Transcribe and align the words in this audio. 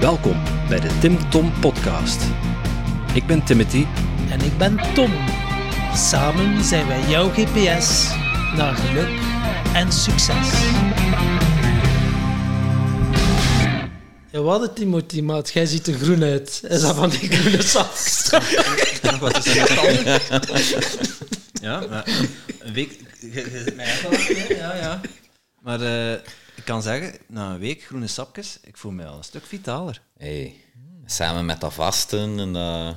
Welkom 0.00 0.42
bij 0.68 0.80
de 0.80 0.98
Tim 1.00 1.30
Tom 1.30 1.52
Podcast. 1.60 2.22
Ik 3.14 3.26
ben 3.26 3.44
Timothy. 3.44 3.84
En 4.30 4.40
ik 4.40 4.58
ben 4.58 4.80
Tom. 4.94 5.12
Samen 5.94 6.64
zijn 6.64 6.86
wij 6.86 7.08
jouw 7.08 7.28
GPS 7.28 8.08
naar 8.56 8.74
geluk 8.74 9.08
en 9.74 9.92
succes. 9.92 10.50
Ja, 14.30 14.40
wat 14.40 14.60
het 14.60 14.76
Timothy, 14.76 15.20
maat. 15.20 15.50
Jij 15.50 15.66
ziet 15.66 15.86
er 15.86 15.94
groen 15.94 16.22
uit. 16.22 16.62
Is 16.68 16.80
dat 16.80 16.94
van 16.94 17.10
die 17.10 17.30
groene 17.30 17.62
sapjes? 17.62 18.30
Wat 19.20 19.46
is 19.46 19.56
er 19.56 20.24
met 20.30 20.58
Ja, 21.62 21.86
maar 21.90 22.08
een 22.58 22.72
week... 22.72 22.98
Je, 23.20 23.30
je 23.32 23.62
zit 23.64 23.76
mij 23.76 23.84
echt 23.84 24.04
al 24.04 24.12
ja, 24.56 24.74
ja. 24.74 25.00
Maar 25.66 25.80
eh, 25.80 26.12
ik 26.54 26.64
kan 26.64 26.82
zeggen, 26.82 27.18
na 27.28 27.50
een 27.50 27.58
week 27.58 27.82
groene 27.82 28.06
sapjes, 28.06 28.58
ik 28.62 28.76
voel 28.76 28.92
me 28.92 29.06
al 29.06 29.16
een 29.16 29.24
stuk 29.24 29.46
vitaler. 29.46 30.00
Hey, 30.18 30.54
samen 31.06 31.46
met 31.46 31.60
dat 31.60 31.74
vasten 31.74 32.38
en 32.38 32.52
dat... 32.52 32.94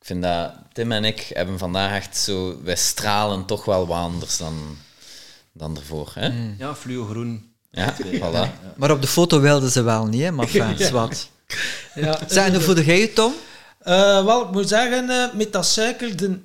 Ik 0.00 0.06
vind 0.06 0.22
dat 0.22 0.54
Tim 0.72 0.92
en 0.92 1.04
ik 1.04 1.30
hebben 1.32 1.58
vandaag 1.58 1.94
echt 1.94 2.16
zo... 2.16 2.62
Wij 2.62 2.76
stralen 2.76 3.44
toch 3.44 3.64
wel 3.64 3.86
wat 3.86 3.98
anders 3.98 4.36
dan, 4.36 4.76
dan 5.52 5.76
ervoor. 5.76 6.12
Hè? 6.14 6.54
Ja, 6.58 6.74
fluogroen. 6.74 7.54
Ja, 7.70 7.94
voilà. 7.94 8.76
Maar 8.76 8.90
op 8.90 9.00
de 9.00 9.08
foto 9.08 9.40
wilden 9.40 9.70
ze 9.70 9.82
wel 9.82 10.06
niet, 10.06 10.22
hè? 10.22 10.30
maar 10.30 10.48
fijn, 10.58 10.90
wat. 10.92 11.28
Ja. 11.94 12.18
Zeg, 12.28 12.46
en 12.46 12.54
hoe 12.54 12.62
voelde 12.62 12.84
jij 12.84 13.06
Tom? 13.06 13.34
Eh, 13.78 14.24
wel, 14.24 14.42
ik 14.44 14.50
moet 14.50 14.68
zeggen, 14.68 15.10
eh, 15.10 15.34
met 15.34 15.52
dat 15.52 15.66
suiker, 15.66 16.16
de 16.16 16.40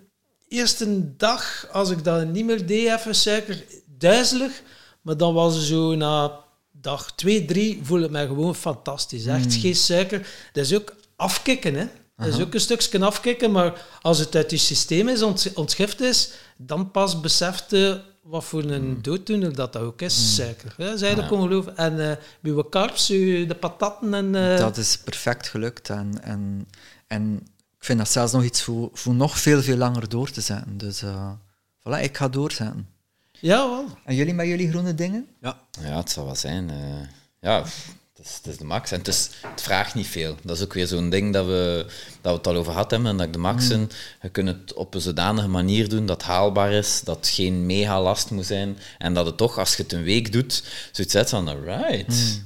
eerste 0.48 1.16
dag, 1.16 1.68
als 1.72 1.90
ik 1.90 2.04
dat 2.04 2.28
niet 2.28 2.46
meer 2.46 2.66
deed, 2.66 2.88
even 2.88 3.16
suiker, 3.16 3.64
duizelig. 3.86 4.62
Maar 5.10 5.18
dan 5.18 5.34
was 5.34 5.56
het 5.56 5.64
zo 5.64 5.96
na 5.96 6.40
dag 6.72 7.12
twee, 7.16 7.46
drie, 7.46 7.80
voel 7.84 8.00
ik 8.02 8.10
mij 8.10 8.28
gewoon 8.28 8.56
fantastisch. 8.56 9.26
Echt 9.26 9.56
geen 9.56 9.76
suiker. 9.76 10.28
Dat 10.54 10.66
is 10.66 10.74
ook 10.76 10.96
afkicken, 11.16 11.74
hè. 11.76 11.86
Dat 12.18 12.28
is 12.28 12.40
ook 12.40 12.54
een 12.54 12.60
stukje 12.60 13.06
afkicken, 13.06 13.52
maar 13.52 13.86
als 14.02 14.20
het 14.20 14.36
uit 14.36 14.50
je 14.52 14.58
systeem 14.58 15.08
is, 15.08 15.22
ont 15.22 15.52
ontgift 15.56 16.02
is, 16.02 16.32
dan 16.58 16.92
pas 16.92 17.20
beseft 17.20 17.72
je 17.72 18.02
wat 18.24 18.44
voor 18.44 18.64
een 18.64 19.02
dooddoener 19.02 19.56
dat, 19.56 19.74
dat 19.74 19.82
ook 19.82 20.02
is, 20.02 20.36
suiker. 20.36 20.74
Hè. 20.78 20.98
Zij 20.98 21.16
dat 21.16 21.28
kon 21.28 21.42
geloven. 21.42 21.78
En 21.78 22.10
eh 22.10 22.16
uw 22.42 22.64
uw- 23.10 23.46
de 23.48 23.56
patatten 23.60 24.14
en... 24.14 24.36
eh, 24.36 24.58
Dat 24.58 24.78
is 24.78 24.98
perfect 24.98 25.48
gelukt. 25.48 25.90
En, 25.90 26.24
en, 26.24 26.68
en 27.08 27.36
ik 27.78 27.86
vind 27.86 27.98
dat 28.00 28.10
zelfs 28.10 28.32
nog 28.34 28.44
iets 28.44 28.62
voor, 28.62 28.90
voor 28.94 29.14
nog 29.14 29.40
veel, 29.40 29.62
veel 29.62 29.78
langer 29.78 30.10
door 30.10 30.30
te 30.32 30.42
zetten. 30.42 30.78
Dus 30.78 31.02
eh, 31.02 31.32
voilà, 31.80 32.02
ik 32.02 32.18
ga 32.18 32.28
doorzetten. 32.28 32.98
Ja, 33.42 33.70
wel. 33.70 33.86
En 34.06 34.16
jullie 34.16 34.34
met 34.34 34.48
jullie 34.48 34.70
groene 34.70 34.96
dingen? 34.96 35.28
Ja, 35.42 35.60
Ja, 35.82 35.98
het 35.98 36.10
zal 36.12 36.26
wel 36.26 36.36
zijn. 36.36 36.70
eh. 36.70 37.08
ja, 37.42 37.64
het 37.64 38.28
is, 38.28 38.36
het 38.36 38.46
is 38.48 38.58
de 38.58 38.64
max. 38.64 38.92
En 38.92 38.98
het, 38.98 39.08
is, 39.08 39.30
het 39.42 39.62
vraagt 39.62 39.94
niet 39.96 40.08
veel. 40.08 40.36
Dat 40.44 40.58
is 40.58 40.64
ook 40.64 40.74
weer 40.74 40.88
zo'n 40.88 41.10
ding 41.10 41.34
dat 41.34 41.46
we, 41.46 41.86
dat 42.22 42.32
we 42.32 42.38
het 42.38 42.48
al 42.48 42.56
over 42.56 42.72
gehad 42.72 42.92
hebben. 42.92 43.10
En 43.10 43.18
dat 43.18 43.26
ik 43.28 43.34
de 43.34 43.40
max 43.40 43.70
in, 43.70 43.90
je 44.22 44.30
kunt 44.30 44.48
het 44.48 44.74
op 44.74 44.94
een 44.94 45.02
zodanige 45.02 45.48
manier 45.48 45.90
doen 45.90 46.06
dat 46.06 46.18
het 46.22 46.26
haalbaar 46.32 46.72
is, 46.72 47.02
dat 47.04 47.16
het 47.16 47.28
geen 47.28 47.66
mega 47.66 48.02
last 48.02 48.32
moet 48.32 48.46
zijn. 48.46 48.78
En 48.98 49.14
dat 49.14 49.26
het 49.26 49.38
toch, 49.38 49.58
als 49.58 49.76
je 49.76 49.84
het 49.84 49.92
een 49.94 50.04
week 50.04 50.32
doet, 50.32 50.64
zoiets 50.92 51.14
zet 51.14 51.30
van, 51.30 51.48
alright. 51.48 52.42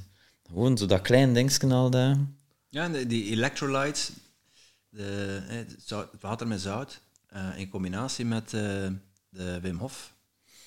Gewoon 0.46 0.78
zo 0.78 0.86
dat 0.86 1.00
klein 1.00 1.34
dingetje 1.34 1.68
al 1.68 1.90
daar. 1.90 2.16
ja 2.68 2.88
die 2.88 3.30
electrolytes, 3.30 4.10
de, 4.88 5.40
eh, 5.48 5.56
het 5.56 6.20
water 6.20 6.46
met 6.46 6.60
zout, 6.60 7.00
eh, 7.28 7.48
in 7.56 7.68
combinatie 7.68 8.24
met 8.24 8.44
eh, 8.44 8.60
de 9.28 9.60
Wim 9.60 9.78
Hof 9.78 10.12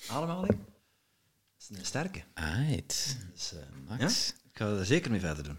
ademhaling, 0.09 0.57
dat 0.57 1.69
is 1.69 1.77
een 1.77 1.85
sterke. 1.85 2.23
Right. 2.33 3.17
Dus, 3.33 3.53
eh, 3.53 3.59
ja, 3.59 3.95
Max. 3.97 4.33
ik 4.51 4.57
ga 4.57 4.65
er 4.65 4.85
zeker 4.85 5.11
mee 5.11 5.19
verder 5.19 5.43
doen. 5.43 5.57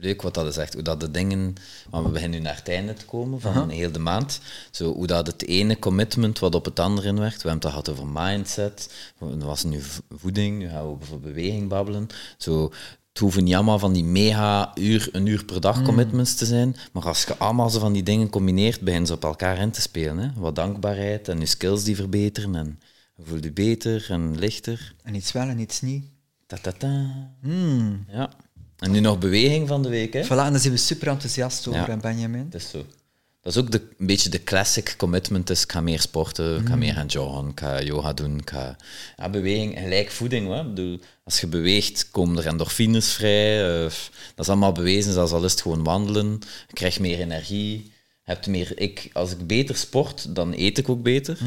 Leuk 0.00 0.22
wat 0.22 0.34
dat 0.34 0.46
is 0.46 0.56
echt, 0.56 0.74
hoe 0.74 0.82
dat 0.82 1.00
de 1.00 1.10
dingen, 1.10 1.54
want 1.90 2.06
we 2.06 2.12
beginnen 2.12 2.38
nu 2.38 2.44
naar 2.44 2.56
het 2.56 2.68
einde 2.68 2.94
te 2.94 3.04
komen 3.04 3.40
van 3.40 3.68
heel 3.68 3.92
de 3.92 3.98
maand, 3.98 4.40
zo 4.70 4.92
hoe 4.92 5.06
dat 5.06 5.26
het 5.26 5.46
ene 5.46 5.78
commitment 5.78 6.38
wat 6.38 6.54
op 6.54 6.64
het 6.64 6.80
andere 6.80 7.06
inwerkt. 7.08 7.42
We 7.42 7.48
hebben 7.48 7.70
het 7.70 7.78
gehad 7.78 7.88
over 7.88 8.06
mindset, 8.06 8.94
dat 9.18 9.42
was 9.42 9.64
nu 9.64 9.80
voeding, 10.10 10.58
nu 10.58 10.68
gaan 10.68 10.82
we 10.82 10.88
over 10.88 11.20
beweging 11.20 11.68
babbelen. 11.68 12.06
Zo, 12.36 12.72
het 13.08 13.18
hoeven 13.18 13.44
niet 13.44 13.54
allemaal 13.54 13.78
van 13.78 13.92
die 13.92 14.04
mega 14.04 14.70
uur, 14.74 15.08
een 15.12 15.26
uur 15.26 15.44
per 15.44 15.60
dag 15.60 15.82
commitments 15.82 16.34
te 16.34 16.46
zijn, 16.46 16.76
maar 16.92 17.06
als 17.06 17.24
je 17.24 17.36
allemaal 17.36 17.70
zo 17.70 17.78
van 17.78 17.92
die 17.92 18.02
dingen 18.02 18.30
combineert, 18.30 18.80
beginnen 18.80 19.06
ze 19.06 19.14
op 19.14 19.24
elkaar 19.24 19.58
in 19.58 19.70
te 19.70 19.80
spelen. 19.80 20.18
Hè? 20.18 20.28
Wat 20.36 20.54
dankbaarheid 20.54 21.28
en 21.28 21.40
je 21.40 21.46
skills 21.46 21.84
die 21.84 21.96
verbeteren 21.96 22.54
en 22.54 22.80
je 23.18 23.24
voelt 23.24 23.44
je 23.44 23.52
beter 23.52 24.06
en 24.10 24.38
lichter. 24.38 24.94
En 25.02 25.14
iets 25.14 25.32
wel 25.32 25.48
en 25.48 25.58
iets 25.58 25.80
niet. 25.80 26.04
Ta-ta-ta. 26.46 27.10
Ja. 28.08 28.30
En 28.78 28.90
nu 28.90 29.00
nog 29.00 29.18
beweging 29.18 29.68
van 29.68 29.82
de 29.82 29.88
week, 29.88 30.12
hè? 30.12 30.24
Voilà, 30.24 30.28
en 30.28 30.50
daar 30.52 30.58
zijn 30.58 30.72
we 30.72 30.78
super 30.78 31.08
enthousiast 31.08 31.66
over, 31.68 31.80
Ja. 31.80 31.86
hè, 31.86 31.96
Benjamin. 31.96 32.46
Dat 32.50 32.60
is 32.60 32.70
zo. 32.70 32.84
Dat 33.40 33.56
is 33.56 33.62
ook 33.62 33.70
de, 33.70 33.82
een 33.98 34.06
beetje 34.06 34.28
de 34.28 34.42
classic 34.42 34.94
commitment. 34.98 35.46
Dus 35.46 35.62
ik 35.62 35.72
ga 35.72 35.80
meer 35.80 36.00
sporten, 36.00 36.60
ik 36.60 36.66
ga 36.66 36.76
meer 36.76 36.94
gaan 36.94 37.06
joggen, 37.06 37.48
ik 37.48 37.60
ga 37.60 37.82
yoga 37.82 38.12
doen. 38.12 38.38
Ik 38.38 38.50
ga, 38.50 38.76
ja, 39.16 39.28
beweging, 39.28 39.78
gelijk 39.78 40.10
voeding. 40.10 40.48
Hè. 40.48 40.60
Ik 40.60 40.68
bedoel, 40.74 41.00
als 41.24 41.40
je 41.40 41.46
beweegt, 41.46 42.10
komen 42.10 42.38
er 42.38 42.46
endorfines 42.46 43.12
vrij. 43.12 43.66
eh, 43.76 43.82
dat 44.34 44.44
is 44.44 44.48
allemaal 44.48 44.72
bewezen, 44.72 45.12
zelfs 45.12 45.32
al 45.32 45.44
is 45.44 45.50
het 45.50 45.60
gewoon 45.62 45.84
wandelen. 45.84 46.38
Je 46.66 46.72
krijgt 46.74 47.00
meer 47.00 47.18
energie. 47.18 47.92
Hebt 48.28 48.46
meer, 48.46 48.80
ik, 48.80 49.10
als 49.12 49.32
ik 49.32 49.46
beter 49.46 49.76
sport, 49.76 50.34
dan 50.34 50.52
eet 50.56 50.78
ik 50.78 50.88
ook 50.88 51.02
beter. 51.02 51.38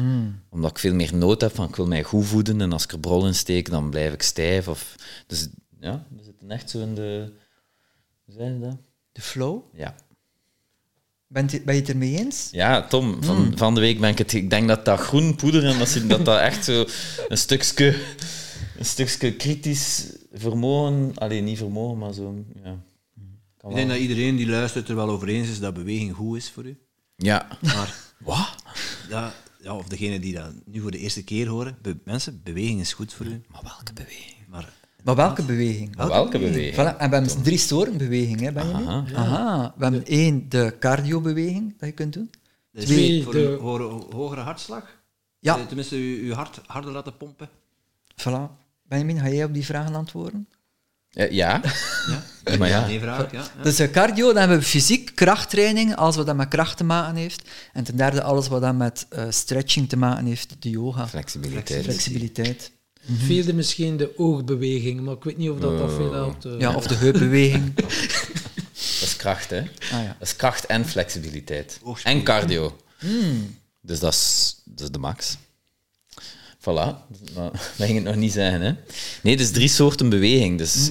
Omdat 0.50 0.70
ik 0.70 0.78
veel 0.78 0.94
meer 0.94 1.14
nood 1.14 1.40
heb 1.40 1.54
van 1.54 1.68
ik 1.68 1.76
wil 1.76 1.86
mij 1.86 2.02
goed 2.02 2.26
voeden. 2.26 2.60
En 2.60 2.72
als 2.72 2.84
ik 2.84 2.92
er 2.92 2.98
brol 2.98 3.26
in 3.26 3.34
steek, 3.34 3.70
dan 3.70 3.90
blijf 3.90 4.12
ik 4.12 4.22
stijf. 4.22 4.68
Of, 4.68 4.94
dus 5.26 5.48
ja, 5.80 6.06
we 6.16 6.22
zitten 6.24 6.50
echt 6.50 6.70
zo 6.70 6.80
in 6.80 6.94
de... 6.94 7.32
Hoe 8.24 8.44
je 8.44 8.58
dat? 8.58 8.76
De 9.12 9.20
flow. 9.20 9.62
Ja. 9.74 9.94
Bent 11.26 11.50
je, 11.50 11.62
ben 11.62 11.74
je 11.74 11.80
het 11.80 11.90
ermee 11.90 12.18
eens? 12.18 12.48
Ja, 12.52 12.86
Tom, 12.86 13.24
van, 13.24 13.52
van 13.56 13.74
de 13.74 13.80
week 13.80 14.00
ben 14.00 14.10
ik 14.10 14.18
het... 14.18 14.32
Ik 14.32 14.50
denk 14.50 14.68
dat 14.68 14.84
dat 14.84 15.00
groen 15.00 15.36
poeder 15.36 15.64
en 15.64 15.78
dat, 15.78 16.00
dat 16.06 16.24
dat 16.24 16.38
echt 16.38 16.64
zo 16.64 16.84
een 17.28 17.38
stukje, 17.38 17.96
een 18.78 18.84
stukje 18.84 19.32
kritisch 19.32 20.16
vermogen... 20.32 21.12
Alleen 21.14 21.44
niet 21.44 21.58
vermogen, 21.58 21.98
maar 21.98 22.12
zo... 22.12 22.44
Ja. 22.64 22.78
Kan 23.62 23.70
Ik 23.70 23.76
denk 23.76 23.88
wel. 23.88 23.96
dat 23.98 24.06
iedereen 24.08 24.36
die 24.36 24.48
luistert 24.48 24.88
er 24.88 24.94
wel 24.96 25.08
over 25.10 25.28
eens 25.28 25.48
is 25.48 25.60
dat 25.60 25.74
beweging 25.74 26.14
goed 26.14 26.36
is 26.36 26.50
voor 26.50 26.64
u. 26.64 26.78
Ja. 27.16 27.46
Maar 27.60 27.94
Wat? 28.18 28.54
ja, 29.08 29.32
ja, 29.62 29.76
of 29.76 29.88
degene 29.88 30.20
die 30.20 30.34
dat 30.34 30.52
nu 30.64 30.80
voor 30.80 30.90
de 30.90 30.98
eerste 30.98 31.24
keer 31.24 31.48
horen, 31.48 31.78
be- 31.82 31.98
mensen, 32.04 32.40
beweging 32.44 32.80
is 32.80 32.92
goed 32.92 33.12
voor 33.12 33.26
u. 33.26 33.42
Maar 33.50 33.62
welke 33.62 33.92
beweging? 33.92 34.36
Maar 34.48 34.72
Maar 35.04 35.14
welke 35.16 35.42
beweging? 35.42 35.96
Maar 35.96 36.08
welke 36.08 36.38
beweging? 36.38 36.74
Voilà, 36.74 36.96
en 36.98 37.10
we 37.10 37.16
hebben 37.16 37.42
drie 37.42 37.58
soorten 37.58 37.96
beweging, 37.98 38.40
hè, 38.40 38.52
Benjamin? 38.52 38.88
Aha. 38.88 39.04
Aha. 39.14 39.74
We 39.76 39.82
hebben 39.82 40.06
één, 40.06 40.48
de 40.48 40.76
cardiobeweging, 40.80 41.78
dat 41.78 41.88
je 41.88 41.94
kunt 41.94 42.12
doen. 42.12 42.30
dat 42.72 42.82
is 42.82 42.88
Twee, 42.88 43.22
voor 43.22 43.32
de- 43.32 43.38
een 43.52 43.58
hogere, 43.60 44.14
hogere 44.16 44.40
hartslag? 44.40 45.00
Ja. 45.38 45.58
Eh, 45.58 45.66
Tenminste, 45.66 45.96
uw, 45.96 46.22
uw 46.24 46.32
hart 46.32 46.60
harder 46.66 46.92
laten 46.92 47.16
pompen. 47.16 47.48
Voilà. 48.16 48.60
Benjamin, 48.82 49.18
ga 49.18 49.28
jij 49.28 49.44
op 49.44 49.54
die 49.54 49.64
vragen 49.64 49.94
antwoorden? 49.94 50.48
Ja. 51.14 51.26
ja. 51.30 51.60
Ja? 52.44 52.56
Maar 52.58 52.68
ja. 52.68 52.86
Nee, 52.86 53.00
vraag, 53.00 53.32
ja. 53.32 53.38
ja. 53.56 53.62
Dus 53.62 53.78
eh, 53.78 53.90
cardio, 53.90 54.26
dan 54.26 54.36
hebben 54.36 54.58
we 54.58 54.64
fysiek, 54.64 55.12
krachttraining, 55.14 55.96
alles 55.96 56.16
wat 56.16 56.26
dat 56.26 56.36
met 56.36 56.48
kracht 56.48 56.76
te 56.76 56.84
maken 56.84 57.16
heeft. 57.16 57.48
En 57.72 57.84
ten 57.84 57.96
derde, 57.96 58.22
alles 58.22 58.48
wat 58.48 58.60
dat 58.60 58.74
met 58.74 59.06
eh, 59.08 59.24
stretching 59.30 59.88
te 59.88 59.96
maken 59.96 60.26
heeft, 60.26 60.56
de 60.58 60.70
yoga. 60.70 61.08
Flexibiliteit. 61.08 61.84
Flexibiliteit. 61.84 62.70
Vierde 63.18 63.52
misschien 63.54 63.96
de 63.96 64.18
oogbeweging, 64.18 65.00
maar 65.00 65.14
ik 65.14 65.24
weet 65.24 65.36
niet 65.36 65.50
of 65.50 65.58
dat, 65.58 65.78
dat 65.78 65.92
veel 65.92 66.12
helpt. 66.12 66.44
eh. 66.44 66.52
Ja, 66.58 66.74
of 66.74 66.86
de 66.86 66.94
heupbeweging. 66.94 67.72
Dat 69.00 69.10
is 69.10 69.16
kracht, 69.16 69.50
hè? 69.50 69.58
Ah, 69.60 69.66
ja. 69.90 70.16
Dat 70.18 70.28
is 70.28 70.36
kracht 70.36 70.66
en 70.66 70.86
flexibiliteit. 70.86 71.80
En 72.02 72.22
cardio. 72.22 72.76
Dus 73.80 73.98
dat 74.00 74.12
is, 74.12 74.56
dat 74.64 74.80
is 74.80 74.90
de 74.90 74.98
max. 74.98 75.36
Voilà. 76.58 76.94
Dat 77.34 77.52
ging 77.76 77.94
het 77.94 78.04
nog 78.04 78.14
niet 78.16 78.32
zeggen, 78.32 78.60
hè? 78.60 78.72
Nee, 79.22 79.36
dus 79.36 79.50
drie 79.50 79.68
soorten 79.68 80.08
beweging. 80.08 80.58
Dus, 80.58 80.90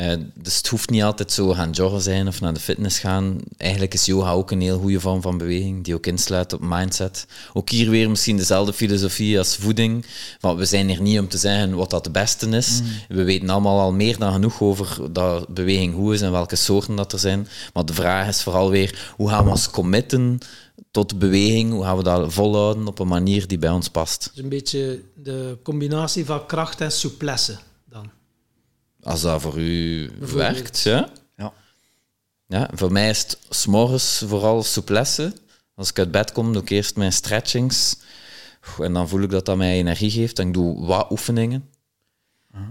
eh, 0.00 0.18
dus 0.34 0.56
het 0.56 0.66
hoeft 0.66 0.90
niet 0.90 1.02
altijd 1.02 1.32
zo 1.32 1.48
gaan 1.48 1.70
joggen 1.70 2.00
zijn 2.00 2.28
of 2.28 2.40
naar 2.40 2.54
de 2.54 2.60
fitness 2.60 2.98
gaan. 2.98 3.38
Eigenlijk 3.56 3.94
is 3.94 4.06
yoga 4.06 4.32
ook 4.32 4.50
een 4.50 4.60
heel 4.60 4.78
goede 4.78 5.00
vorm 5.00 5.22
van 5.22 5.38
beweging, 5.38 5.84
die 5.84 5.94
ook 5.94 6.06
insluit 6.06 6.52
op 6.52 6.60
mindset. 6.62 7.26
Ook 7.52 7.70
hier 7.70 7.90
weer 7.90 8.10
misschien 8.10 8.36
dezelfde 8.36 8.72
filosofie 8.72 9.38
als 9.38 9.56
voeding. 9.56 10.06
Want 10.40 10.58
we 10.58 10.64
zijn 10.64 10.88
hier 10.88 11.02
niet 11.02 11.18
om 11.18 11.28
te 11.28 11.38
zeggen 11.38 11.74
wat 11.74 11.90
dat 11.90 12.04
de 12.04 12.10
beste 12.10 12.48
is. 12.48 12.80
We 13.08 13.24
weten 13.24 13.50
allemaal 13.50 13.80
al 13.80 13.92
meer 13.92 14.18
dan 14.18 14.32
genoeg 14.32 14.60
over 14.60 15.12
dat 15.12 15.48
beweging 15.48 15.94
goed 15.94 16.14
is 16.14 16.20
en 16.20 16.32
welke 16.32 16.56
soorten 16.56 16.96
dat 16.96 17.12
er 17.12 17.18
zijn. 17.18 17.48
Maar 17.72 17.84
de 17.84 17.94
vraag 17.94 18.28
is 18.28 18.42
vooral 18.42 18.70
weer, 18.70 19.12
hoe 19.16 19.28
gaan 19.28 19.44
we 19.44 19.50
ons 19.50 19.70
committen 19.70 20.38
tot 20.90 21.18
beweging? 21.18 21.72
Hoe 21.72 21.84
gaan 21.84 21.96
we 21.96 22.02
dat 22.02 22.32
volhouden 22.32 22.86
op 22.86 22.98
een 22.98 23.08
manier 23.08 23.46
die 23.46 23.58
bij 23.58 23.70
ons 23.70 23.88
past? 23.88 24.30
Dus 24.34 24.42
een 24.42 24.48
beetje 24.48 25.02
de 25.14 25.58
combinatie 25.62 26.24
van 26.24 26.46
kracht 26.46 26.80
en 26.80 26.92
souplesse. 26.92 27.58
Als 29.02 29.20
dat 29.20 29.40
voor 29.42 29.58
u 29.58 30.10
werkt, 30.18 30.80
ja. 30.80 31.12
Ja. 31.36 31.52
ja. 32.46 32.70
Voor 32.74 32.92
mij 32.92 33.10
is 33.10 33.18
het 33.22 33.38
s'morgens 33.48 34.22
vooral 34.26 34.62
souplesse. 34.62 35.32
Als 35.74 35.90
ik 35.90 35.98
uit 35.98 36.10
bed 36.10 36.32
kom, 36.32 36.52
doe 36.52 36.62
ik 36.62 36.70
eerst 36.70 36.96
mijn 36.96 37.12
stretchings. 37.12 37.96
En 38.78 38.92
dan 38.92 39.08
voel 39.08 39.22
ik 39.22 39.30
dat 39.30 39.46
dat 39.46 39.56
mij 39.56 39.72
energie 39.78 40.10
geeft. 40.10 40.38
En 40.38 40.46
ik 40.48 40.54
doe 40.54 40.86
wat 40.86 41.10
oefeningen. 41.10 41.68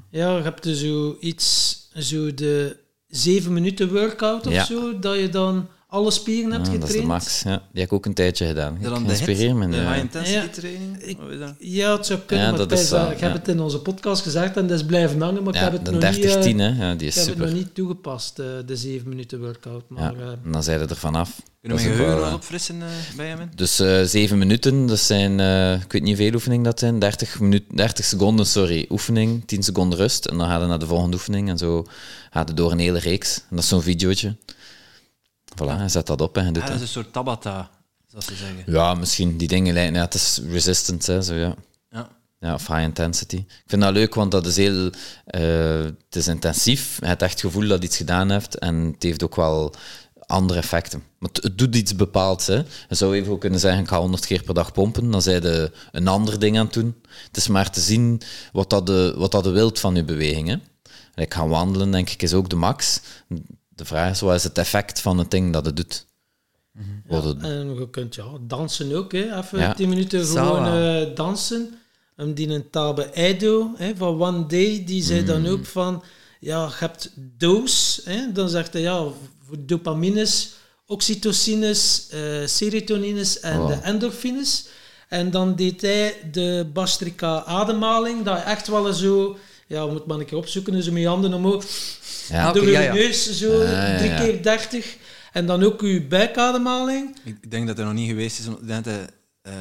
Ja, 0.10 0.36
je 0.38 0.44
hebt 0.44 0.64
dus 0.64 0.80
zo 0.80 1.18
iets, 1.20 1.78
zo 1.96 2.34
de 2.34 2.78
zeven 3.08 3.54
minuten 3.54 3.94
workout 3.94 4.48
of 4.48 4.54
Ja. 4.54 4.66
zo, 4.66 5.00
dat 5.00 5.16
je 5.20 5.30
dan 5.30 5.68
alle 5.92 6.12
spieren 6.12 6.52
hebt 6.52 6.66
Ja, 6.68 6.72
dat 6.74 6.74
is 6.74 6.80
de 6.80 6.86
getraind. 7.02 7.08
max. 7.24 7.42
Ja. 7.42 7.50
Die 7.72 7.82
heb 7.82 7.84
ik 7.86 7.94
ook 7.94 8.06
een 8.06 8.14
tijdje 8.14 8.46
gedaan. 8.48 8.78
Dan 8.82 9.04
Ik 9.04 9.10
inspireer 9.10 9.56
me. 9.56 9.70
de 9.70 9.76
ja. 9.76 9.88
high 9.88 9.98
intensity 10.00 10.36
Ja. 10.38 10.48
training. 10.48 10.98
Ik- 11.04 11.18
is? 11.30 11.40
Ja, 11.60 11.96
het 11.96 12.06
zou 12.06 12.20
kunnen, 12.20 12.46
Ja, 12.46 12.52
maar 12.52 12.60
dat 12.68 12.72
is 12.72 12.82
is, 12.82 12.92
uh, 12.94 13.06
zo, 13.06 13.12
ik 13.12 13.20
heb 13.20 13.34
het 13.34 13.48
in 13.48 13.60
onze 13.60 13.80
podcast 13.80 14.22
gezegd 14.22 14.58
en 14.58 14.68
dat 14.68 14.80
is 14.80 14.86
blijven 14.86 15.22
hangen, 15.22 15.44
maar 15.44 15.54
ik 15.54 15.60
heb 15.60 15.72
het 15.72 15.86
de 15.86 15.92
nog 15.92 16.00
30-10, 16.02 16.56
niet, 16.56 16.60
eh, 16.60 16.78
hè. 16.78 16.90
Ja, 16.90 16.96
die 16.96 17.08
ik 17.08 17.14
is 17.14 17.16
heb 17.16 17.26
het 17.28 17.38
nog 17.38 17.48
super. 17.48 17.62
niet 17.64 17.76
toegepast, 17.76 18.40
eh, 18.40 18.46
de 18.66 18.76
zeven 18.76 19.10
minuten 19.10 19.40
workout. 19.40 19.84
Ja, 19.90 19.96
Maar, 19.96 20.16
eh, 20.16 20.28
en 20.44 20.52
dan 20.52 20.64
zijn 20.64 20.80
er 20.90 20.96
vanaf. 20.96 21.42
Kunnen 21.62 21.78
we 21.78 21.84
is 21.84 21.90
geheugen 21.90 22.14
wel, 22.16 22.20
wat 22.24 22.30
eh, 22.30 22.36
opfrissen 22.36 22.82
eh, 22.82 22.88
bij 23.16 23.28
hem 23.28 23.40
in? 23.40 23.52
Dus 23.56 23.80
eh, 23.80 24.02
zeven 24.04 24.38
minuten, 24.38 24.86
dat 24.86 25.00
zijn, 25.00 25.40
eh, 25.40 25.74
ik 25.74 25.92
weet 25.92 26.02
niet 26.04 26.18
hoeveel 26.18 26.34
oefeningen 26.34 26.64
dat 26.64 26.80
zijn, 26.80 27.00
30, 27.00 27.40
minuut, 27.40 27.64
30 27.74 28.06
seconden, 28.06 28.46
sorry, 28.46 28.86
oefening, 28.90 29.44
10 29.46 29.64
seconden 29.64 30.00
rust. 30.00 30.26
En 30.26 30.38
dan 30.38 30.48
gaan 30.48 30.62
we 30.62 30.68
naar 30.68 30.80
de 30.80 30.86
volgende 30.86 31.16
oefening 31.16 31.50
en 31.50 31.58
zo 31.58 31.86
gaat 32.32 32.48
het 32.48 32.58
door 32.58 32.72
een 32.72 32.80
hele 32.80 33.00
reeks. 33.00 33.36
En 33.38 33.56
dat 33.56 33.60
is 33.64 33.68
zo'n 33.70 33.82
videootje. 33.82 34.36
Voilà, 35.64 35.86
zet 35.86 36.08
dat 36.08 36.22
op 36.22 36.38
en 36.38 36.46
je 36.46 36.52
doet 36.52 36.64
Ja, 36.64 36.70
dat 36.70 36.78
dat. 36.80 36.88
is 36.88 36.96
een 36.96 37.02
soort 37.04 37.14
tabata, 37.14 37.70
zoals 38.08 38.26
ze 38.26 38.36
zeggen. 38.36 38.64
Ja, 38.74 38.94
misschien 38.94 39.38
die 39.38 39.48
dingen 39.48 39.74
lijken, 39.74 39.94
ja, 39.94 40.02
het 40.02 40.14
is 40.14 40.40
resistance, 40.50 41.12
hè, 41.12 41.22
zo 41.22 41.34
ja. 41.34 41.56
Ja. 41.92 42.10
Ja, 42.40 42.54
of 42.54 42.68
high 42.68 42.82
intensity. 42.82 43.36
Ik 43.36 43.64
vind 43.66 43.82
dat 43.82 43.94
leuk, 43.94 44.16
want 44.16 44.32
dat 44.32 44.46
is 44.46 44.56
heel... 44.56 44.90
eh, 45.26 45.84
het 45.84 46.16
is 46.16 46.28
intensief. 46.28 46.98
Je 47.00 47.06
hebt 47.06 47.22
echt 47.22 47.32
het 47.32 47.42
gevoel 47.42 47.68
dat 47.68 47.84
iets 47.84 47.98
gedaan 47.98 48.30
hebt. 48.30 48.58
En 48.58 48.76
het 48.76 49.04
heeft 49.04 49.24
ook 49.24 49.36
wel 49.36 49.74
andere 50.26 50.60
effecten. 50.60 51.04
Maar 51.20 51.30
het, 51.34 51.44
het 51.44 51.58
doet 51.58 51.76
iets 51.76 51.96
bepaalds. 51.96 52.48
Hè. 52.48 52.56
Je 52.56 52.96
zou 52.96 53.16
even 53.16 53.32
ook 53.32 53.40
kunnen 53.42 53.60
zeggen, 53.60 53.82
ik 53.82 53.88
ga 53.88 54.00
100 54.00 54.26
keer 54.26 54.44
per 54.44 54.54
dag 54.54 54.72
pompen. 54.72 55.12
Dan 55.12 55.22
zijn 55.22 55.42
je 55.42 55.72
een 55.92 56.08
ander 56.08 56.40
ding 56.40 56.58
aan 56.58 56.66
het 56.66 56.74
doen. 56.74 56.96
Het 57.28 57.38
is 57.38 57.48
maar 57.48 57.70
te 57.72 57.82
zien 57.82 58.22
wat 58.52 58.70
dat 58.70 58.86
de, 58.86 59.14
wat 59.18 59.32
dat 59.32 59.44
de 59.44 59.50
wilt 59.50 59.80
van 59.80 59.96
je 59.96 60.04
beweging. 60.04 60.48
Hè. 60.48 60.56
Ik 61.24 61.34
gaan 61.34 61.50
wandelen, 61.50 61.92
denk 61.92 62.10
ik, 62.10 62.22
is 62.22 62.34
ook 62.34 62.50
de 62.50 62.56
max. 62.56 63.02
De 63.80 63.86
vraag 63.86 64.12
is, 64.12 64.20
wat 64.22 64.36
is 64.36 64.44
het 64.44 64.58
effect 64.58 65.02
van 65.02 65.18
het 65.18 65.32
ding 65.32 65.54
dat 65.54 65.66
het 65.66 65.76
doet? 65.76 66.06
Het- 67.08 67.42
En 67.44 67.76
je 67.80 67.90
kunt 67.90 68.16
ja, 68.16 68.26
dansen 68.42 68.96
ook, 68.96 69.12
hè. 69.12 69.38
even 69.38 69.60
Ja. 69.60 69.74
10 69.74 69.90
minuten 69.90 70.26
gewoon 70.26 70.66
eh, 70.66 71.16
dansen. 71.16 71.80
En 72.16 72.34
die 72.34 72.50
een 72.50 72.70
Tabe 72.70 73.04
Eido 73.04 73.72
hè, 73.78 73.96
van 73.96 74.22
One 74.22 74.46
Day, 74.46 74.84
die 74.86 75.04
zei 75.04 75.26
dan 75.26 75.40
Mm. 75.42 75.48
ook 75.48 75.66
van, 75.66 76.04
ja, 76.40 76.66
je 76.66 76.72
hebt 76.76 77.12
dose, 77.16 78.02
hè, 78.10 78.32
dan 78.32 78.50
zegt 78.50 78.74
hij 78.74 78.82
ja, 78.82 79.04
voor 79.48 79.58
dopamines, 79.66 80.52
oxytocines, 80.86 82.08
eh, 82.10 82.46
serotonines 82.46 83.40
en 83.40 83.60
Oh. 83.60 83.68
de 83.68 83.74
endorfines. 83.84 84.68
En 85.08 85.32
dan 85.32 85.56
deed 85.56 85.82
hij 85.82 86.16
de 86.32 86.70
Bastrika 86.74 87.44
ademhaling, 87.44 88.24
dat 88.24 88.38
je 88.38 88.44
echt 88.44 88.68
wel 88.68 88.88
eens 88.88 89.00
zo, 89.00 89.38
ja, 89.70 89.86
moet 89.86 90.06
maar 90.06 90.20
een 90.20 90.26
keer 90.26 90.38
opzoeken, 90.38 90.74
dus 90.74 90.90
met 90.90 91.02
je 91.02 91.08
handen 91.08 91.34
omhoog, 91.34 91.66
ja. 92.30 92.52
Door 92.52 92.66
je 92.66 92.72
ja, 92.72 92.80
ja. 92.82 92.94
neus 92.94 93.38
zo, 93.38 93.60
drie 93.98 94.10
ja. 94.10 94.20
keer 94.20 94.44
30. 94.44 94.98
En 95.32 95.46
dan 95.46 95.64
ook 95.64 95.82
je 95.82 96.02
buikademhaling. 96.02 97.18
Ik 97.24 97.38
ik 97.42 97.52
denk 97.52 97.68
dat 97.68 97.78
hij 97.78 97.86
nog 97.86 97.96
niet 97.96 98.10
geweest 98.10 98.40
is. 98.40 98.46
dat, 98.62 98.86
hij, 98.86 99.08
eh, 99.42 99.54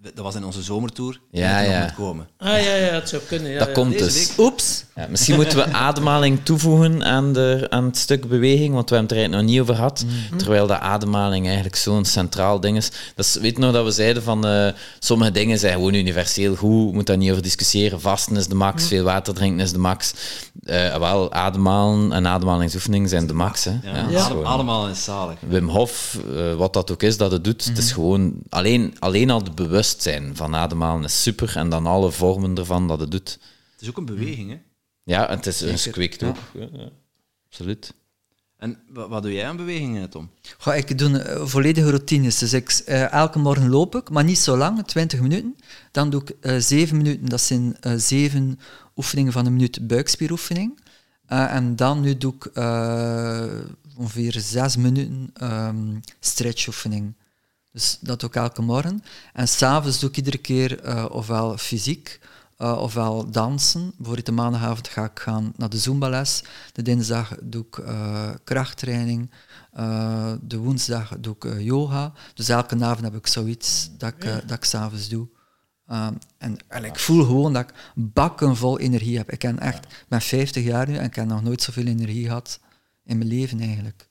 dat 0.00 0.24
was 0.24 0.34
in 0.34 0.44
onze 0.44 0.62
zomertour. 0.62 1.20
Ja, 1.30 1.40
dat 1.40 1.50
hij 1.50 1.64
nog 1.64 1.74
ja. 1.74 1.82
moet 1.82 1.94
komen. 1.94 2.28
Ah 2.36 2.48
ja, 2.48 2.74
ja, 2.74 2.92
het 2.92 3.08
zou 3.08 3.22
kunnen. 3.22 3.50
Ja, 3.50 3.58
dat 3.58 3.68
ja. 3.68 3.74
komt 3.74 3.92
Deze 3.92 4.04
dus. 4.04 4.28
week. 4.28 4.38
Oeps. 4.38 4.84
Ja, 5.00 5.06
misschien 5.10 5.36
moeten 5.36 5.56
we 5.58 5.72
ademhaling 5.72 6.38
toevoegen 6.42 7.04
aan, 7.04 7.32
de, 7.32 7.66
aan 7.70 7.84
het 7.84 7.96
stuk 7.96 8.28
beweging, 8.28 8.74
want 8.74 8.90
we 8.90 8.96
hebben 8.96 9.02
het 9.02 9.10
er 9.10 9.16
eigenlijk 9.16 9.42
nog 9.42 9.50
niet 9.52 9.60
over 9.60 9.74
gehad. 9.74 10.04
Terwijl 10.36 10.66
de 10.66 10.78
ademhaling 10.78 11.44
eigenlijk 11.46 11.76
zo'n 11.76 12.04
centraal 12.04 12.60
ding 12.60 12.76
is. 12.76 12.90
Dat 13.14 13.24
is 13.24 13.34
weet 13.34 13.58
nog 13.58 13.72
dat 13.72 13.84
we 13.84 13.90
zeiden 13.90 14.22
van 14.22 14.46
eh, 14.46 14.68
sommige 14.98 15.30
dingen 15.30 15.58
zijn 15.58 15.72
gewoon 15.72 15.94
universeel 15.94 16.54
goed, 16.56 16.88
je 16.88 16.94
moet 16.94 17.06
daar 17.06 17.16
niet 17.16 17.30
over 17.30 17.42
discussiëren. 17.42 18.00
Vasten 18.00 18.36
is 18.36 18.46
de 18.46 18.54
max, 18.54 18.86
veel 18.86 19.04
water 19.04 19.34
drinken 19.34 19.60
is 19.60 19.72
de 19.72 19.78
max. 19.78 20.12
Eh, 20.64 20.96
wel, 20.96 21.32
ademhalen 21.32 22.12
en 22.12 22.26
ademhalingsoefeningen 22.26 23.08
zijn 23.08 23.26
de 23.26 23.32
max. 23.32 23.64
Hè. 23.64 23.70
Ja, 23.70 23.78
Ja, 23.82 24.02
dat 24.02 24.10
is 24.40 24.44
adem- 24.46 24.94
zalig. 24.94 25.38
Wim 25.48 25.68
Hof, 25.68 26.18
eh, 26.36 26.54
wat 26.54 26.72
dat 26.72 26.90
ook 26.92 27.02
is 27.02 27.16
dat 27.16 27.30
het 27.32 27.44
doet, 27.44 27.64
het 27.64 27.78
is 27.78 27.92
gewoon 27.92 28.32
alleen, 28.48 28.96
alleen 28.98 29.30
al 29.30 29.38
het 29.42 29.54
bewustzijn 29.54 30.30
van 30.34 30.54
ademhalen 30.56 31.04
is 31.04 31.22
super 31.22 31.52
en 31.56 31.68
dan 31.68 31.86
alle 31.86 32.10
vormen 32.10 32.56
ervan 32.56 32.88
dat 32.88 33.00
het 33.00 33.10
doet. 33.10 33.38
Het 33.72 33.80
is 33.82 33.88
ook 33.88 33.96
een 33.96 34.04
beweging, 34.04 34.50
hè? 34.50 34.56
Ja, 35.02 35.28
en 35.28 35.36
het 35.36 35.46
is 35.46 35.60
een. 35.60 35.68
Ja, 36.52 36.68
ja. 36.72 36.88
Absoluut. 37.50 37.94
En 38.56 38.78
wa- 38.88 39.08
wat 39.08 39.22
doe 39.22 39.32
jij 39.32 39.46
aan 39.46 39.56
bewegingen, 39.56 40.10
Tom? 40.10 40.30
Ga 40.58 40.74
ik 40.74 40.98
doe 40.98 41.18
eh, 41.18 41.46
volledige 41.46 41.88
routines. 41.90 42.38
Dus 42.38 42.52
ik, 42.52 42.70
eh, 42.70 43.12
elke 43.12 43.38
morgen 43.38 43.68
loop 43.68 43.94
ik, 43.94 44.10
maar 44.10 44.24
niet 44.24 44.38
zo 44.38 44.56
lang, 44.56 44.86
20 44.86 45.20
minuten. 45.20 45.56
Dan 45.90 46.10
doe 46.10 46.20
ik 46.22 46.30
eh 46.40 46.56
7 46.58 46.96
minuten, 46.96 47.28
dat 47.28 47.40
zijn 47.40 47.76
eh, 47.80 47.92
zeven 47.96 48.58
oefeningen 48.96 49.32
van 49.32 49.46
een 49.46 49.52
minuut 49.52 49.86
buikspieroefening. 49.86 50.80
Eh, 51.26 51.54
en 51.54 51.76
dan 51.76 52.00
nu 52.00 52.16
doe 52.16 52.34
ik 52.34 52.44
eh, 52.44 53.44
ongeveer 53.96 54.34
6 54.40 54.76
minuten 54.76 55.30
ehm 55.34 55.98
stretchoefening. 56.20 57.14
Dus 57.72 57.98
dat 58.00 58.20
doe 58.20 58.28
ik 58.28 58.34
elke 58.34 58.62
morgen. 58.62 59.02
En 59.32 59.48
s'avonds 59.48 59.98
doe 60.00 60.08
ik 60.10 60.16
iedere 60.16 60.38
keer 60.38 60.80
eh, 60.80 61.04
ofwel 61.10 61.58
fysiek, 61.58 62.20
eh, 62.60 62.78
ofwel 62.78 63.30
dansen. 63.30 63.92
Bijvoorbeeld 63.96 64.26
de 64.26 64.32
maandagavond 64.32 64.88
ga 64.88 65.04
ik 65.04 65.18
gaan 65.18 65.52
naar 65.56 65.68
de 65.68 65.78
Zumba-les. 65.78 66.42
De 66.72 66.82
dinsdag 66.82 67.34
doe 67.42 67.64
ik 67.66 67.78
eh, 67.78 68.30
krachttraining. 68.44 69.30
Eh, 69.72 70.32
de 70.42 70.56
woensdag 70.56 71.14
doe 71.18 71.36
ik 71.38 71.60
yoga. 71.60 72.12
Dus 72.34 72.48
elke 72.48 72.84
avond 72.84 73.00
heb 73.00 73.14
ik 73.14 73.26
zoiets 73.26 73.90
dat 73.98 74.12
ik, 74.12 74.24
dat 74.46 74.56
ik 74.56 74.64
s'avonds 74.64 75.08
doe. 75.08 75.28
Ehm, 75.86 76.14
en, 76.38 76.56
en 76.68 76.84
ik 76.84 76.98
voel 76.98 77.24
gewoon 77.24 77.52
dat 77.52 77.62
ik 77.68 77.74
bakken 77.94 78.56
vol 78.56 78.78
energie 78.78 79.16
heb. 79.16 79.30
Ik 79.30 79.38
ken 79.38 79.58
echt, 79.58 79.84
ik 79.84 80.06
ben 80.08 80.20
50 80.20 80.64
jaar 80.64 80.88
nu 80.88 80.96
en 80.96 81.04
ik 81.04 81.14
heb 81.14 81.26
nog 81.26 81.42
nooit 81.42 81.62
zoveel 81.62 81.86
energie 81.86 82.24
gehad 82.24 82.60
in 83.04 83.18
mijn 83.18 83.30
leven 83.30 83.60
eigenlijk. 83.60 84.08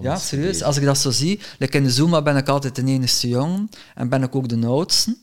Ja, 0.00 0.16
serieus. 0.16 0.62
Als 0.62 0.76
ik 0.76 0.84
dat 0.84 0.98
zo 0.98 1.10
zie, 1.10 1.40
like 1.58 1.76
in 1.76 1.84
de 1.84 1.90
Zumba 1.90 2.22
ben 2.22 2.36
ik 2.36 2.48
altijd 2.48 2.74
de 2.74 2.84
enigste 2.84 3.28
jongen 3.28 3.68
en 3.94 4.08
ben 4.08 4.22
ik 4.22 4.34
ook 4.34 4.48
de 4.48 4.66
oudste. 4.66 5.16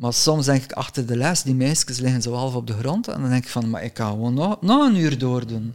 Maar 0.00 0.12
soms 0.12 0.46
denk 0.46 0.62
ik 0.62 0.72
achter 0.72 1.06
de 1.06 1.16
les, 1.16 1.42
die 1.42 1.54
meisjes 1.54 1.98
liggen 1.98 2.22
zo 2.22 2.32
half 2.34 2.54
op 2.54 2.66
de 2.66 2.72
grond 2.72 3.08
en 3.08 3.20
dan 3.20 3.30
denk 3.30 3.44
ik 3.44 3.50
van, 3.50 3.70
maar 3.70 3.84
ik 3.84 3.96
ga 3.96 4.08
gewoon 4.08 4.34
nog, 4.34 4.60
nog 4.60 4.86
een 4.88 4.96
uur 4.96 5.18
doordoen. 5.18 5.74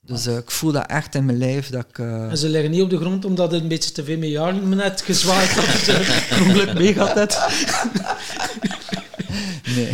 Dus 0.00 0.26
eh, 0.26 0.36
ik 0.36 0.50
voel 0.50 0.72
dat 0.72 0.86
echt 0.86 1.14
in 1.14 1.24
mijn 1.24 1.38
lijf 1.38 1.70
dat 1.70 1.84
ik... 1.88 1.98
eh, 1.98 2.30
En 2.30 2.38
ze 2.38 2.48
liggen 2.48 2.70
niet 2.70 2.82
op 2.82 2.90
de 2.90 2.98
grond 2.98 3.24
omdat 3.24 3.52
het 3.52 3.62
een 3.62 3.68
beetje 3.68 3.92
te 3.92 4.04
veel 4.04 4.18
met 4.18 4.28
jaren 4.28 4.68
net 4.68 5.00
gezwaaid 5.02 5.50
had. 5.54 5.94
Eh, 5.96 6.28
per 6.28 6.40
ongeluk 6.42 6.74
mee 6.74 6.94
gaat 6.94 7.14
het. 7.14 7.38
Nee. 9.76 9.90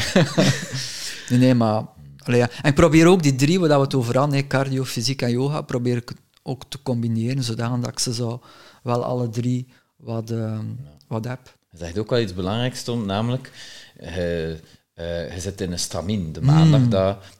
nee, 1.28 1.38
nee, 1.38 1.54
maar... 1.54 1.84
Allee, 2.18 2.38
ja. 2.38 2.48
En 2.62 2.68
ik 2.70 2.74
probeer 2.74 3.06
ook 3.06 3.22
die 3.22 3.34
drie, 3.34 3.60
waar 3.60 3.68
we 3.68 3.84
het 3.84 3.94
over 3.94 4.18
hadden, 4.18 4.36
hè, 4.38 4.46
cardio, 4.46 4.84
fysiek 4.84 5.22
en 5.22 5.30
yoga, 5.30 5.60
probeer 5.62 5.96
ik 5.96 6.12
ook 6.42 6.62
te 6.68 6.78
combineren, 6.82 7.42
zodat 7.42 7.86
ik 7.88 7.98
ze 7.98 8.14
zo 8.14 8.42
wel 8.82 9.04
alle 9.04 9.28
drie 9.28 9.66
wat, 9.96 10.30
eh, 10.30 10.58
wat 11.08 11.24
heb. 11.24 11.56
Je 11.72 11.78
zegt 11.78 11.98
ook 11.98 12.10
wel 12.10 12.20
iets 12.20 12.34
belangrijks, 12.34 12.82
Tom, 12.82 13.06
namelijk 13.06 13.50
eh, 13.96 14.50
eh, 14.50 15.34
je 15.34 15.40
zit 15.40 15.60
in 15.60 15.72
een 15.72 15.78
stramien. 15.78 16.32
De 16.32 16.40
maandag, 16.40 16.80
dat, 16.80 16.90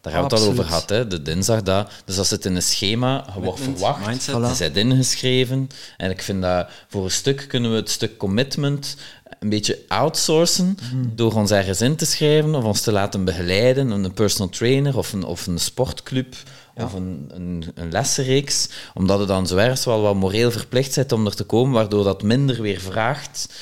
daar 0.01 0.13
hebben 0.13 0.31
we 0.31 0.37
het 0.37 0.45
al 0.45 0.51
over 0.51 0.65
gehad, 0.65 0.89
hè, 0.89 1.07
de 1.07 1.23
dinsdag. 1.23 1.63
Dat, 1.63 1.91
dus 2.05 2.17
dat 2.17 2.27
zit 2.27 2.45
in 2.45 2.57
een 2.57 2.63
schema, 2.63 3.27
je 3.35 3.41
wordt 3.41 3.61
verwacht, 3.61 4.07
mindset. 4.07 4.59
je 4.59 4.71
bent 4.71 4.77
ingeschreven. 4.77 5.69
En 5.97 6.11
ik 6.11 6.23
vind 6.23 6.43
dat 6.43 6.69
voor 6.89 7.05
een 7.05 7.11
stuk 7.11 7.45
kunnen 7.49 7.71
we 7.71 7.77
het 7.77 7.91
stuk 7.91 8.17
commitment 8.17 8.97
een 9.41 9.49
beetje 9.49 9.79
outsourcen 9.89 10.77
door 11.15 11.35
ons 11.35 11.51
ergens 11.51 11.81
in 11.81 11.97
te 11.97 12.07
schrijven 12.07 12.55
of 12.55 12.65
ons 12.65 12.81
te 12.81 12.93
laten 12.93 13.25
begeleiden, 13.25 13.91
een 13.91 14.13
personal 14.13 14.49
trainer 14.49 14.97
of 14.97 15.13
een, 15.13 15.25
of 15.25 15.47
een 15.47 15.59
sportclub 15.59 16.35
of 16.75 16.93
een, 16.93 17.31
een, 17.35 17.65
een 17.75 17.91
lessenreeks, 17.91 18.69
omdat 18.95 19.19
het 19.19 19.29
dan 19.29 19.47
zo 19.47 19.57
ergens 19.57 19.85
wel 19.85 20.01
wat 20.01 20.15
moreel 20.15 20.51
verplicht 20.51 20.95
bent 20.95 21.13
om 21.13 21.27
er 21.27 21.35
te 21.35 21.45
komen, 21.45 21.73
waardoor 21.73 22.05
dat 22.05 22.23
minder 22.23 22.63
weer 22.63 22.81
vraagt 22.81 23.55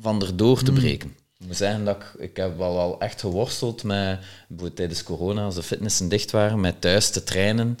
van 0.00 0.22
erdoor 0.22 0.62
te 0.62 0.72
breken. 0.72 1.16
Ik 1.38 1.46
moet 1.46 1.56
zeggen 1.56 1.84
dat 1.84 1.96
ik, 1.96 2.20
ik 2.20 2.36
heb 2.36 2.58
wel 2.58 2.78
al 2.78 3.00
echt 3.00 3.20
geworsteld 3.20 3.82
met, 3.82 4.20
tijdens 4.74 5.02
corona, 5.02 5.44
als 5.44 5.54
de 5.54 5.62
fitnessen 5.62 6.08
dicht 6.08 6.30
waren, 6.30 6.60
met 6.60 6.80
thuis 6.80 7.10
te 7.10 7.24
trainen. 7.24 7.78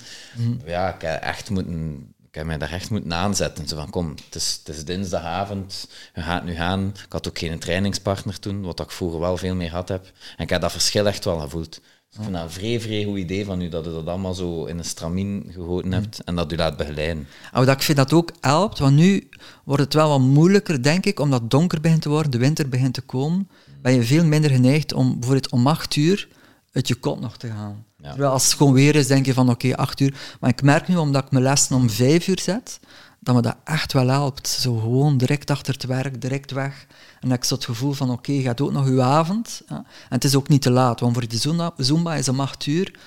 Ja, 0.64 0.94
ik 0.94 1.02
heb 1.02 1.22
echt 1.22 1.50
moeten... 1.50 2.14
Ik 2.26 2.42
heb 2.42 2.50
mij 2.50 2.58
daar 2.58 2.72
echt 2.72 2.90
moeten 2.90 3.12
aanzetten. 3.12 3.68
Zo 3.68 3.76
van, 3.76 3.90
kom, 3.90 4.14
het 4.24 4.34
is, 4.34 4.60
het 4.64 4.76
is 4.76 4.84
dinsdagavond, 4.84 5.88
je 6.14 6.20
gaat 6.20 6.44
nu 6.44 6.54
gaan. 6.54 6.88
Ik 7.04 7.12
had 7.12 7.28
ook 7.28 7.38
geen 7.38 7.58
trainingspartner 7.58 8.38
toen, 8.38 8.62
wat 8.62 8.80
ik 8.80 8.90
vroeger 8.90 9.20
wel 9.20 9.36
veel 9.36 9.54
meer 9.54 9.70
had 9.70 9.88
heb. 9.88 10.04
En 10.36 10.44
ik 10.44 10.50
heb 10.50 10.60
dat 10.60 10.72
verschil 10.72 11.06
echt 11.06 11.24
wel 11.24 11.38
gevoeld. 11.38 11.80
Ik 12.16 12.22
vind 12.22 12.34
dat 12.34 12.44
een 12.44 12.50
vrij, 12.50 12.80
vrij 12.80 13.04
goed 13.04 13.18
idee 13.18 13.44
van 13.44 13.60
u, 13.60 13.68
dat 13.68 13.84
je 13.84 13.90
dat 13.90 14.06
allemaal 14.06 14.34
zo 14.34 14.64
in 14.64 14.78
een 14.78 14.84
stramien 14.84 15.46
gegoten 15.50 15.92
hebt 15.92 16.24
en 16.24 16.34
dat 16.34 16.52
u 16.52 16.56
laat 16.56 16.76
begeleiden. 16.76 17.26
Maar 17.52 17.64
dat 17.64 17.74
ik 17.74 17.82
vind 17.82 17.96
dat 17.96 18.12
ook 18.12 18.32
helpt, 18.40 18.78
want 18.78 18.96
nu 18.96 19.28
wordt 19.64 19.82
het 19.82 19.94
wel 19.94 20.08
wat 20.08 20.20
moeilijker, 20.20 20.82
denk 20.82 21.06
ik, 21.06 21.20
omdat 21.20 21.40
het 21.40 21.50
donker 21.50 21.80
begint 21.80 22.02
te 22.02 22.08
worden, 22.08 22.30
de 22.30 22.38
winter 22.38 22.68
begint 22.68 22.94
te 22.94 23.00
komen, 23.00 23.48
ben 23.82 23.92
je 23.92 24.02
veel 24.02 24.24
minder 24.24 24.50
geneigd 24.50 24.92
om 24.92 25.12
bijvoorbeeld 25.12 25.50
om 25.50 25.66
acht 25.66 25.96
uur 25.96 26.28
uit 26.72 26.88
je 26.88 26.94
kot 26.94 27.20
nog 27.20 27.36
te 27.36 27.48
gaan. 27.48 27.84
Ja. 28.02 28.08
Terwijl 28.08 28.32
als 28.32 28.44
het 28.44 28.54
gewoon 28.54 28.72
weer 28.72 28.94
is, 28.94 29.06
denk 29.06 29.26
je 29.26 29.34
van 29.34 29.50
oké, 29.50 29.76
acht 29.76 30.00
uur. 30.00 30.14
Maar 30.40 30.50
ik 30.50 30.62
merk 30.62 30.88
nu, 30.88 30.96
omdat 30.96 31.24
ik 31.24 31.30
mijn 31.30 31.44
lessen 31.44 31.76
om 31.76 31.90
vijf 31.90 32.28
uur 32.28 32.40
zet, 32.40 32.80
dat 33.26 33.34
me 33.34 33.40
dat 33.40 33.56
echt 33.64 33.92
wel 33.92 34.08
helpt. 34.08 34.48
Zo 34.48 34.76
gewoon 34.76 35.16
direct 35.16 35.50
achter 35.50 35.72
het 35.74 35.84
werk, 35.84 36.20
direct 36.20 36.50
weg. 36.50 36.86
En 37.20 37.32
ik 37.32 37.44
zo 37.44 37.54
het 37.54 37.64
gevoel 37.64 37.92
van, 37.92 38.10
oké, 38.10 38.32
je 38.32 38.42
gaat 38.42 38.60
ook 38.60 38.72
nog 38.72 38.86
uw 38.86 39.02
avond. 39.02 39.62
En 39.66 39.84
het 40.08 40.24
is 40.24 40.34
ook 40.34 40.48
niet 40.48 40.62
te 40.62 40.70
laat, 40.70 41.00
want 41.00 41.12
voor 41.12 41.28
die 41.28 41.38
Zumba, 41.38 41.72
Zumba 41.76 42.14
is 42.14 42.28
om 42.28 42.40
acht 42.40 42.66
uur. 42.66 42.98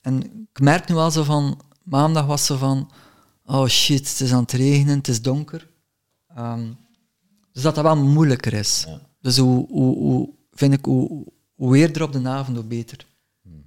En 0.00 0.22
ik 0.52 0.60
merk 0.60 0.88
nu 0.88 0.94
al 0.94 1.10
zo 1.10 1.22
van, 1.22 1.60
maandag 1.82 2.26
was 2.26 2.46
ze 2.46 2.58
van, 2.58 2.90
oh 3.44 3.66
shit, 3.66 4.08
het 4.08 4.20
is 4.20 4.32
aan 4.32 4.42
het 4.42 4.52
regenen, 4.52 4.96
het 4.96 5.08
is 5.08 5.22
donker. 5.22 5.68
Ehm, 6.34 6.66
dus 7.52 7.62
dat 7.62 7.74
dat 7.74 7.84
wel 7.84 7.96
moeilijker 7.96 8.52
is. 8.52 8.86
Dus 9.20 9.36
hoe, 9.36 9.66
hoe, 9.68 9.96
hoe, 9.96 10.28
vind 10.52 10.72
ik, 10.72 10.84
hoe, 10.84 11.26
hoe 11.54 11.76
eerder 11.76 12.02
op 12.02 12.12
de 12.12 12.28
avond, 12.28 12.56
hoe 12.56 12.66
beter. 12.66 13.06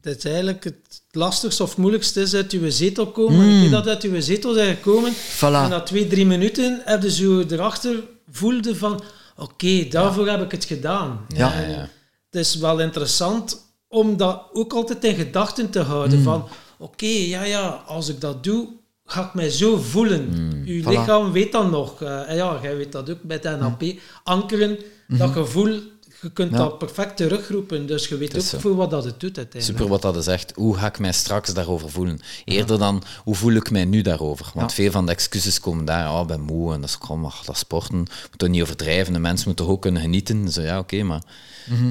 Het 0.02 0.18
is 0.18 0.24
eigenlijk 0.32 0.64
het 0.64 1.02
lastigste 1.12 1.64
of 1.64 1.78
moeilijkste 1.78 2.22
is 2.22 2.34
uit 2.34 2.52
je 2.52 2.72
zetel 2.72 3.08
komen. 3.12 3.50
Ik 3.56 3.62
weet 3.62 3.72
dat 3.72 3.88
uit 3.88 4.02
je 4.02 4.22
zetel 4.22 4.54
zijn 4.54 4.76
gekomen. 4.76 5.14
Voilà. 5.14 5.40
En 5.40 5.70
na 5.70 5.82
twee, 5.82 6.08
drie 6.08 6.26
minuten 6.26 6.82
heb 6.86 7.04
je 7.04 7.12
zo 7.12 7.44
erachter 7.50 8.04
voelde 8.32 8.76
van... 8.76 9.04
Oké, 9.38 9.88
daarvoor 9.90 10.28
heb 10.28 10.42
ik 10.42 10.52
het 10.52 10.66
gedaan. 10.66 11.26
Ja. 11.28 11.54
Ja, 11.62 11.68
ja. 11.68 11.90
Het 12.30 12.42
is 12.46 12.56
wel 12.56 12.80
interessant 12.80 13.74
om 13.88 14.18
dat 14.18 14.42
ook 14.54 14.74
altijd 14.74 15.04
in 15.04 15.16
gedachten 15.16 15.70
te 15.70 15.80
houden. 15.80 16.18
Mm. 16.18 16.24
Van, 16.24 16.48
oké, 16.78 17.06
ja, 17.06 17.44
ja, 17.44 17.68
als 17.88 18.10
ik 18.10 18.22
dat 18.22 18.44
doe, 18.44 18.68
ga 19.06 19.26
ik 19.26 19.34
mij 19.34 19.50
zo 19.50 19.78
voelen. 19.78 20.30
Mm. 20.30 20.64
Uw 20.66 20.82
Voilà. 20.82 20.86
lichaam 20.88 21.32
weet 21.32 21.52
dan 21.52 21.70
nog. 21.70 22.02
eh, 22.02 22.30
en 22.30 22.36
ja, 22.36 22.60
jij 22.62 22.78
weet 22.78 22.92
dat 22.92 23.10
ook 23.10 23.22
bij 23.22 23.40
het 23.42 23.60
NLP. 23.60 24.00
Ankeren, 24.24 24.78
dat 25.08 25.32
gevoel, 25.32 25.80
je 26.22 26.32
kunt. 26.32 26.52
Ja. 26.52 26.58
dat 26.58 26.78
perfect 26.78 27.18
terugroepen. 27.18 27.86
Dus 27.88 28.08
je 28.08 28.18
weet 28.18 28.30
ook 28.36 28.42
is 28.42 28.50
zo. 28.50 28.60
voor 28.60 28.76
wat 28.76 28.90
dat 28.90 29.04
het 29.04 29.20
doet 29.20 29.38
uiteindelijk. 29.38 29.80
Super 29.80 29.88
wat 29.92 30.02
dat 30.02 30.16
is 30.18 30.24
zegt. 30.24 30.52
Hoe 30.56 30.78
ga 30.78 30.88
ik 30.88 31.00
mij 31.00 31.12
straks 31.12 31.54
daarover 31.54 31.90
voelen? 31.90 32.20
Eerder 32.46 32.80
dan 32.80 33.04
hoe 33.24 33.36
voel 33.36 33.54
ik 33.54 33.72
mij 33.72 33.86
nu 33.86 34.02
daarover? 34.02 34.52
Want 34.54 34.70
Ja. 34.70 34.76
veel 34.76 34.92
van 34.92 35.06
de 35.06 35.12
excuses 35.12 35.60
komen 35.60 35.86
daar. 35.86 36.14
Oh, 36.14 36.22
ik 36.22 36.28
ben 36.28 36.42
moe 36.42 36.74
en 36.74 36.82
dat 36.82 36.90
is 36.90 36.98
kom, 36.98 37.26
ach, 37.26 37.44
dat 37.46 37.58
sporten. 37.58 37.98
Moet 37.98 38.38
toch 38.38 38.50
niet 38.50 38.62
overdrijven. 38.62 39.14
De 39.14 39.20
mensen 39.20 39.48
moeten 39.48 39.66
toch 39.66 39.74
ook 39.74 39.82
kunnen 39.82 40.02
genieten. 40.02 40.52
Zo 40.52 40.62
ja, 40.62 40.80
oké, 40.80 41.04
maar 41.04 41.22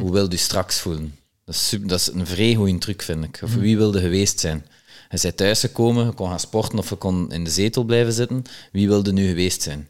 hoe 0.00 0.12
wil 0.12 0.30
je 0.30 0.36
straks 0.36 0.78
voelen? 0.80 1.14
Dat 1.44 1.54
is, 1.54 1.68
super, 1.68 1.88
dat 1.88 2.00
is 2.00 2.10
een 2.12 2.26
vrij 2.26 2.54
goede 2.54 2.78
truc, 2.78 3.02
vind 3.02 3.24
ik. 3.24 3.40
Of 3.44 3.54
wie 3.54 3.76
wilde 3.76 4.00
geweest 4.00 4.40
zijn? 4.40 4.66
Je 5.10 5.18
bent 5.22 5.36
thuisgekomen, 5.36 6.06
je 6.06 6.12
kon 6.12 6.28
gaan 6.28 6.40
sporten 6.40 6.78
of 6.78 6.88
je 6.90 6.96
kon 6.96 7.32
in 7.32 7.44
de 7.44 7.50
zetel 7.50 7.82
blijven 7.84 8.12
zitten. 8.12 8.42
Wie 8.72 8.88
wilde 8.88 9.12
nu 9.12 9.28
geweest 9.28 9.62
zijn? 9.62 9.88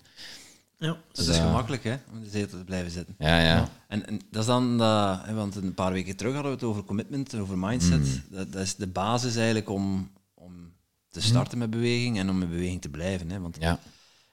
Ja. 0.81 0.97
Dus 1.13 1.27
het 1.27 1.35
is 1.35 1.41
gemakkelijk, 1.43 1.85
hè, 1.85 1.97
om 2.11 2.17
in 2.17 2.23
de 2.23 2.29
zetel 2.31 2.59
te 2.59 2.65
blijven 2.65 2.91
zitten. 2.91 3.15
Ja, 3.19 3.39
ja. 3.41 3.69
En, 3.89 4.07
en 4.07 4.21
dat 4.31 4.41
is 4.41 4.47
dan, 4.47 4.79
dat, 4.79 5.25
hè, 5.25 5.35
want 5.35 5.55
een 5.57 5.75
paar 5.75 5.93
weken 5.93 6.17
terug 6.17 6.33
hadden 6.33 6.51
we 6.53 6.59
het 6.59 6.67
over 6.67 6.85
commitment, 6.85 7.35
over 7.35 7.59
mindset. 7.59 8.23
Dat, 8.31 8.53
dat 8.53 8.63
is 8.63 8.75
de 8.77 8.87
basis 8.87 9.37
eigenlijk 9.37 9.69
om, 9.69 10.11
om 10.35 10.73
te 11.09 11.21
starten 11.21 11.59
met 11.59 11.71
beweging 11.71 12.19
en 12.19 12.31
om 12.31 12.39
met 12.39 12.49
beweging 12.51 12.81
te 12.81 12.89
blijven. 12.89 13.31
Hè. 13.31 13.41
Want 13.41 13.57
ja. 13.61 13.79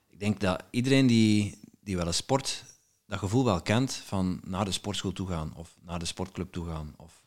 ik 0.07 0.19
denk 0.19 0.39
dat 0.39 0.63
iedereen 0.69 1.07
die, 1.07 1.59
die 1.81 1.97
wel 1.97 2.05
eens 2.05 2.17
sport, 2.17 2.63
dat 3.05 3.19
gevoel 3.19 3.45
wel 3.45 3.61
kent 3.61 3.93
van 3.93 4.39
naar 4.43 4.65
de 4.65 4.71
sportschool 4.71 5.13
toe 5.13 5.27
gaan 5.27 5.51
of 5.55 5.75
naar 5.81 5.99
de 5.99 6.05
sportclub 6.05 6.51
toe 6.51 6.67
gaan. 6.67 6.93
Of 6.97 7.25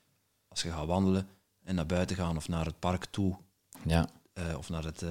als 0.49 0.63
je 0.63 0.71
gaat 0.71 0.87
wandelen 0.87 1.29
en 1.63 1.75
naar 1.75 1.87
buiten 1.87 2.17
gaan 2.17 2.37
of 2.37 2.49
naar 2.49 2.65
het 2.65 2.79
park 2.79 3.05
toe 3.05 3.37
ja. 3.85 4.09
eh, 4.33 4.45
of 4.57 4.69
naar 4.69 4.85
het 4.85 5.03
eh, 5.03 5.11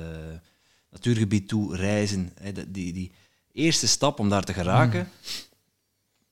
natuurgebied 0.90 1.48
toe 1.48 1.76
reizen. 1.76 2.32
Hè, 2.42 2.52
dat- 2.52 2.74
die, 2.74 2.94
die 2.94 3.12
eerste 3.60 3.88
stap 3.88 4.20
om 4.20 4.30
daar 4.30 4.44
te 4.44 4.54
geraken, 4.54 5.10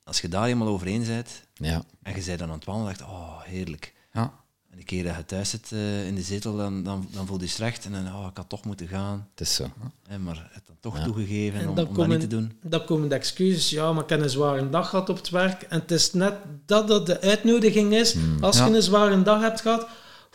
als 0.03 0.21
je 0.21 0.27
daar 0.27 0.47
eenmaal 0.47 0.67
overheen 0.67 1.05
bent 1.05 1.29
ja. 1.53 1.83
en 2.03 2.15
je 2.15 2.23
bent 2.25 2.39
dan 2.39 2.47
aan 2.49 2.55
het 2.55 2.65
wandelen, 2.65 2.97
dacht 2.97 3.09
oh 3.11 3.41
heerlijk. 3.41 3.93
Ja. 4.13 4.33
En 4.71 4.77
de 4.77 4.83
keer 4.83 5.03
dat 5.03 5.15
je 5.15 5.25
thuis 5.25 5.49
zit 5.49 5.71
eh, 5.71 6.07
in 6.07 6.15
de 6.15 6.21
zetel, 6.21 6.55
dan, 6.57 6.83
dan, 6.83 7.07
dan 7.11 7.27
voel 7.27 7.41
je 7.41 7.47
slecht 7.47 7.85
en 7.85 7.91
dan, 7.91 8.07
oh, 8.07 8.27
ik 8.31 8.37
had 8.37 8.49
toch 8.49 8.65
moeten 8.65 8.87
gaan. 8.87 9.27
Het 9.31 9.41
is 9.47 9.55
zo. 9.55 9.71
Hè, 10.07 10.19
maar 10.19 10.49
het 10.51 10.63
dan 10.67 10.75
toch 10.79 10.99
toegegeven 11.03 11.59
En 11.59 11.69
om, 11.69 11.75
dan 11.75 11.87
om 11.87 11.95
dat 11.95 12.07
niet 12.07 12.19
te 12.19 12.27
doen. 12.27 12.59
dan 12.63 12.85
komen 12.85 13.09
de 13.09 13.15
excuses. 13.15 13.69
Ja, 13.69 13.93
maar 13.93 14.03
ik 14.03 14.09
heb 14.09 14.21
een 14.21 14.29
zware 14.29 14.69
dag 14.69 14.89
gehad 14.89 15.09
op 15.09 15.15
het 15.17 15.29
werk. 15.29 15.61
En 15.61 15.79
het 15.79 15.91
is 15.91 16.13
net 16.13 16.33
dat 16.65 16.87
dat 16.87 17.05
de 17.05 17.21
uitnodiging 17.21 17.93
is. 17.93 18.15
Als 18.41 18.57
Ja. 18.57 18.65
je 18.65 18.75
een 18.75 18.81
zware 18.81 19.21
dag 19.23 19.41
hebt 19.41 19.61
gehad, 19.61 19.87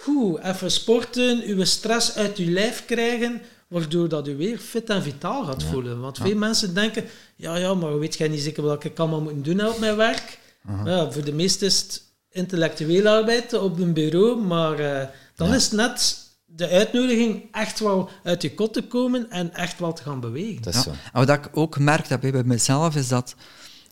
hoe, 0.04 0.42
even 0.44 0.70
sporten, 0.70 1.56
je 1.56 1.64
stress 1.64 2.14
uit 2.14 2.36
je 2.36 2.50
lijf 2.50 2.84
krijgen, 2.84 3.42
waardoor 3.72 4.08
dat 4.08 4.26
je 4.26 4.34
weer 4.36 4.58
fit 4.58 4.90
en 4.90 5.02
vitaal 5.02 5.44
gaat 5.44 5.62
voelen. 5.64 6.00
Want 6.00 6.18
veel 6.18 6.36
mensen 6.36 6.74
denken, 6.74 7.04
ja, 7.36 7.56
ja, 7.56 7.74
maar 7.74 7.98
weet 7.98 8.16
jij 8.16 8.28
niet 8.28 8.40
zeker 8.40 8.62
wat 8.62 8.84
ik 8.84 8.98
allemaal 8.98 9.20
moet 9.20 9.44
doen 9.44 9.66
op 9.68 9.78
mijn 9.78 9.96
werk? 9.96 10.38
Ja, 10.84 11.10
voor 11.10 11.24
de 11.24 11.32
meesten 11.32 11.66
is 11.66 11.80
het 11.80 12.02
intellectuele 12.30 13.10
arbeid 13.10 13.52
op 13.52 13.78
een 13.78 13.92
bureau, 13.92 14.42
maar 14.42 14.78
eh, 14.78 15.06
dan 15.34 15.54
is 15.54 15.64
het 15.64 15.72
net 15.72 16.20
de 16.44 16.68
uitnodiging 16.68 17.42
echt 17.52 17.80
wel 17.80 18.10
uit 18.22 18.42
je 18.42 18.54
kot 18.54 18.72
te 18.72 18.82
komen 18.82 19.30
en 19.30 19.54
echt 19.54 19.78
wel 19.78 19.92
te 19.92 20.02
gaan 20.02 20.20
bewegen. 20.20 20.56
Het 20.56 20.66
is 20.66 20.74
Ja. 20.74 20.82
zo. 20.82 20.90
En 20.90 21.26
wat 21.26 21.28
ik 21.28 21.48
ook 21.52 21.74
gemerkt 21.74 22.08
heb 22.08 22.20
bij 22.20 22.42
mezelf, 22.44 22.96
is 22.96 23.08
dat 23.08 23.34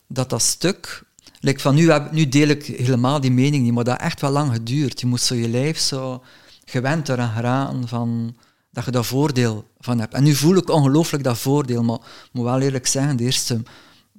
dat, 0.07 0.29
dat 0.29 0.41
stuk... 0.41 1.03
Like 1.43 1.59
van 1.59 1.75
nu, 1.75 1.91
heb, 1.91 2.11
nu 2.11 2.29
deel 2.29 2.47
ik 2.47 2.65
helemaal 2.65 3.21
die 3.21 3.31
mening 3.31 3.63
niet, 3.63 3.73
maar 3.73 3.83
dat 3.83 3.93
heeft 3.93 4.11
echt 4.11 4.21
wel 4.21 4.31
lang 4.31 4.51
geduurd. 4.53 4.99
Je 4.99 5.05
moet 5.07 5.21
zo 5.21 5.35
je 5.35 5.49
lijf 5.49 5.79
zo 5.79 6.23
gewend 6.65 7.09
eraan 7.09 7.33
geraken 7.35 7.87
van, 7.87 8.35
dat 8.71 8.85
je 8.85 8.91
daar 8.91 9.05
voordeel 9.05 9.67
van 9.79 9.99
hebt. 9.99 10.13
En 10.13 10.23
nu 10.23 10.33
voel 10.35 10.55
ik 10.55 10.69
ongelooflijk 10.69 11.23
dat 11.23 11.37
voordeel, 11.37 11.83
maar 11.83 11.95
ik 11.99 12.29
moet 12.31 12.43
wel 12.45 12.59
eerlijk 12.61 12.87
zeggen, 12.87 13.17
de 13.17 13.23
eerste 13.23 13.61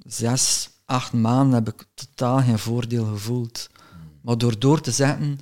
zes, 0.06 0.70
acht 0.84 1.12
maanden 1.12 1.64
heb 1.64 1.74
ik 1.74 1.84
totaal 1.94 2.38
geen 2.42 2.58
voordeel 2.58 3.04
gevoeld. 3.04 3.68
Maar 4.20 4.38
door 4.38 4.58
door 4.58 4.80
te 4.80 4.90
zetten, 4.90 5.38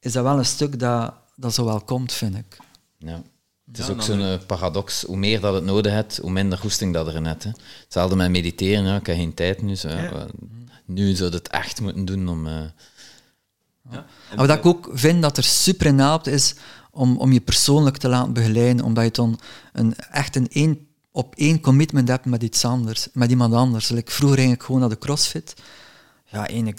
is 0.00 0.12
dat 0.12 0.22
wel 0.24 0.38
een 0.38 0.44
stuk 0.44 0.78
dat, 0.78 1.14
dat 1.36 1.54
zo 1.54 1.64
wel 1.64 1.80
komt, 1.80 2.12
vind 2.12 2.36
ik. 2.36 2.56
Ja. 2.98 3.22
Het 3.66 3.78
is 3.80 3.86
Ja, 3.86 3.92
ook 3.92 4.02
zo'n 4.02 4.20
eh, 4.20 4.38
paradox. 4.46 5.02
Hoe 5.02 5.16
meer 5.16 5.40
dat 5.40 5.54
het 5.54 5.64
nodig 5.64 5.92
hebt, 5.92 6.16
hoe 6.18 6.30
minder 6.30 6.58
goesting 6.58 6.92
dat 6.94 7.06
erin 7.06 7.24
hebt. 7.24 7.44
Hè. 7.44 7.50
Hetzelfde 7.82 8.16
met 8.16 8.30
mediteren. 8.30 8.84
Ja. 8.84 8.96
Ik 8.96 9.06
heb 9.06 9.16
geen 9.16 9.34
tijd 9.34 9.62
nu. 9.62 9.76
Zo, 9.76 9.88
ja, 9.88 10.12
wel, 10.12 10.26
Nu 10.84 11.14
zou 11.14 11.30
je 11.30 11.36
het 11.36 11.48
echt 11.48 11.80
moeten 11.80 12.04
doen 12.04 12.28
om... 12.28 12.46
eh, 12.46 12.52
Ja. 13.90 14.04
En 14.30 14.36
Maar 14.36 14.46
wat 14.46 14.56
ik 14.58 14.66
ook 14.66 14.88
vind 14.92 15.22
dat 15.22 15.36
er 15.36 15.42
super 15.44 15.86
in 15.86 15.98
helpt, 15.98 16.26
is 16.26 16.54
om, 16.92 17.16
om 17.16 17.32
je 17.32 17.40
persoonlijk 17.40 17.96
te 17.96 18.08
laten 18.08 18.32
begeleiden, 18.32 18.84
omdat 18.84 19.04
je 19.04 19.10
dan 19.10 19.38
een, 19.72 19.94
echt 20.10 20.36
een 20.36 20.48
één, 20.48 20.86
op 21.10 21.34
één 21.36 21.60
commitment 21.60 22.08
hebt 22.08 22.24
met 22.24 22.42
iets 22.42 22.64
anders, 22.64 23.08
met 23.12 23.30
iemand 23.30 23.54
anders. 23.54 23.88
Like, 23.88 24.12
vroeger 24.12 24.38
ging 24.38 24.52
ik 24.52 24.62
gewoon 24.62 24.80
naar 24.80 24.88
de 24.88 24.98
crossfit. 24.98 25.54
Ja, 26.24 26.48
één, 26.48 26.66
ik 26.66 26.78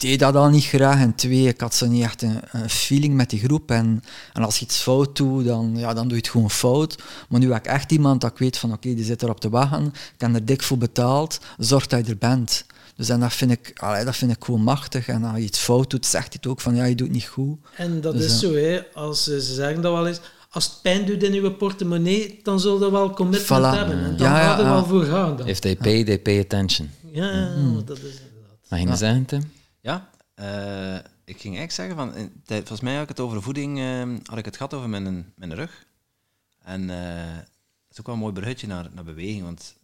deed 0.00 0.18
dat 0.18 0.34
al 0.36 0.48
niet 0.48 0.64
graag. 0.64 1.00
En 1.00 1.14
twee, 1.14 1.48
ik 1.48 1.60
had 1.60 1.74
zo 1.74 1.86
niet 1.86 2.02
echt 2.02 2.22
een, 2.22 2.40
feeling 2.68 3.14
met 3.14 3.30
die 3.30 3.40
groep. 3.40 3.70
En, 3.70 4.02
en 4.32 4.42
als 4.42 4.56
je 4.58 4.64
iets 4.64 4.82
fout 4.82 5.16
doet, 5.16 5.44
dan, 5.44 5.72
ja, 5.76 5.94
dan 5.94 6.02
doe 6.02 6.16
je 6.16 6.22
het 6.22 6.30
gewoon 6.30 6.50
fout. 6.50 7.02
Maar 7.28 7.40
nu 7.40 7.52
heb 7.52 7.66
ik 7.66 7.72
echt 7.72 7.92
iemand 7.92 8.20
dat 8.20 8.30
ik 8.30 8.38
weet 8.38 8.58
van, 8.58 8.72
oké, 8.72 8.94
die 8.94 9.04
zit 9.04 9.22
erop 9.22 9.40
te 9.40 9.48
wachten. 9.48 9.86
Ik 9.86 10.20
heb 10.20 10.34
er 10.34 10.44
dik 10.44 10.62
voor 10.62 10.78
betaald. 10.78 11.40
Zorg 11.58 11.86
dat 11.86 12.06
je 12.06 12.12
er 12.12 12.18
bent. 12.18 12.64
Dus 13.00 13.08
en 13.08 13.20
dat 13.20 13.32
vind, 13.32 13.50
ik, 13.50 13.72
allee, 13.76 14.04
dat 14.04 14.16
vind 14.16 14.32
ik 14.32 14.44
gewoon 14.44 14.62
machtig. 14.62 15.08
En 15.08 15.24
als 15.24 15.36
je 15.36 15.42
iets 15.42 15.58
fout 15.58 15.90
doet, 15.90 16.06
zegt 16.06 16.26
hij 16.26 16.34
het 16.36 16.46
ook 16.46 16.60
van, 16.60 16.74
ja, 16.74 16.84
je 16.84 16.94
doet 16.94 17.06
het 17.06 17.16
niet 17.16 17.26
goed. 17.26 17.58
En 17.76 18.00
dat 18.00 18.12
Dus 18.12 18.24
is 18.24 18.38
zo, 18.38 18.52
hè. 18.54 18.80
Als 18.94 19.24
ze 19.24 19.42
ze 19.42 19.54
zeggen 19.54 19.82
dat 19.82 19.92
wel 19.92 20.06
eens, 20.06 20.20
als 20.50 20.64
het 20.64 20.82
pijn 20.82 21.06
doet 21.06 21.22
in 21.22 21.32
je 21.32 21.52
portemonnee, 21.52 22.40
dan 22.42 22.60
zul 22.60 22.84
je 22.84 22.90
wel 22.90 23.10
commitment 23.14 23.62
Voilà. 23.74 23.76
hebben. 23.78 24.04
En 24.04 24.16
dan 24.16 24.26
Ja, 24.30 24.40
gaat 24.40 24.58
er 24.58 24.64
ja. 24.64 24.70
wel 24.70 24.84
voor 24.84 25.04
gaan. 25.04 25.36
Dan. 25.36 25.46
if 25.48 25.58
they 25.58 25.76
pay, 25.76 26.04
they 26.04 26.18
pay 26.18 26.40
attention. 26.40 26.90
Ja, 27.12 27.30
ja, 27.32 27.54
Mm. 27.56 27.84
dat 27.84 27.96
is 27.98 28.02
inderdaad. 28.02 28.58
Mag 28.70 28.78
je 28.80 28.86
niet 28.86 28.98
zeggen, 28.98 29.24
Tim? 29.24 29.52
Ja, 29.80 30.10
eh, 30.34 30.94
ik 31.24 31.40
ging 31.40 31.56
eigenlijk 31.56 31.72
zeggen, 31.72 31.96
van, 31.96 32.12
volgens 32.46 32.80
mij 32.80 32.92
had 32.94 33.02
ik 33.02 33.08
het 33.08 33.20
over 33.20 33.42
voeding, 33.42 33.78
eh, 33.78 34.02
had 34.24 34.38
ik 34.38 34.44
het 34.44 34.56
gehad 34.56 34.74
over 34.74 34.88
mijn, 34.88 35.32
mijn 35.36 35.54
rug. 35.54 35.86
En 36.64 36.90
eh, 36.90 37.34
dat 37.36 37.90
is 37.90 38.00
ook 38.00 38.06
wel 38.06 38.14
een 38.14 38.20
mooi 38.20 38.32
bruggetje 38.32 38.66
naar, 38.66 38.88
naar 38.94 39.04
beweging, 39.04 39.42
want 39.42 39.74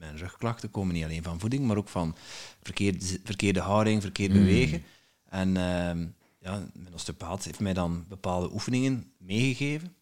mijn 0.00 0.16
rugklachten 0.16 0.70
komen 0.70 0.94
niet 0.94 1.04
alleen 1.04 1.22
van 1.22 1.40
voeding, 1.40 1.64
maar 1.64 1.76
ook 1.76 1.88
van 1.88 2.16
verkeerde, 2.62 3.20
verkeerde 3.24 3.60
houding, 3.60 4.02
verkeerd 4.02 4.32
bewegen. 4.32 4.82
En 5.28 5.56
ehm, 5.56 6.06
ja, 6.38 6.66
mijn 6.74 6.94
osteopaat 6.94 7.44
heeft 7.44 7.60
mij 7.60 7.72
dan 7.72 8.04
bepaalde 8.08 8.52
oefeningen 8.52 9.12
meegegeven. 9.18 9.96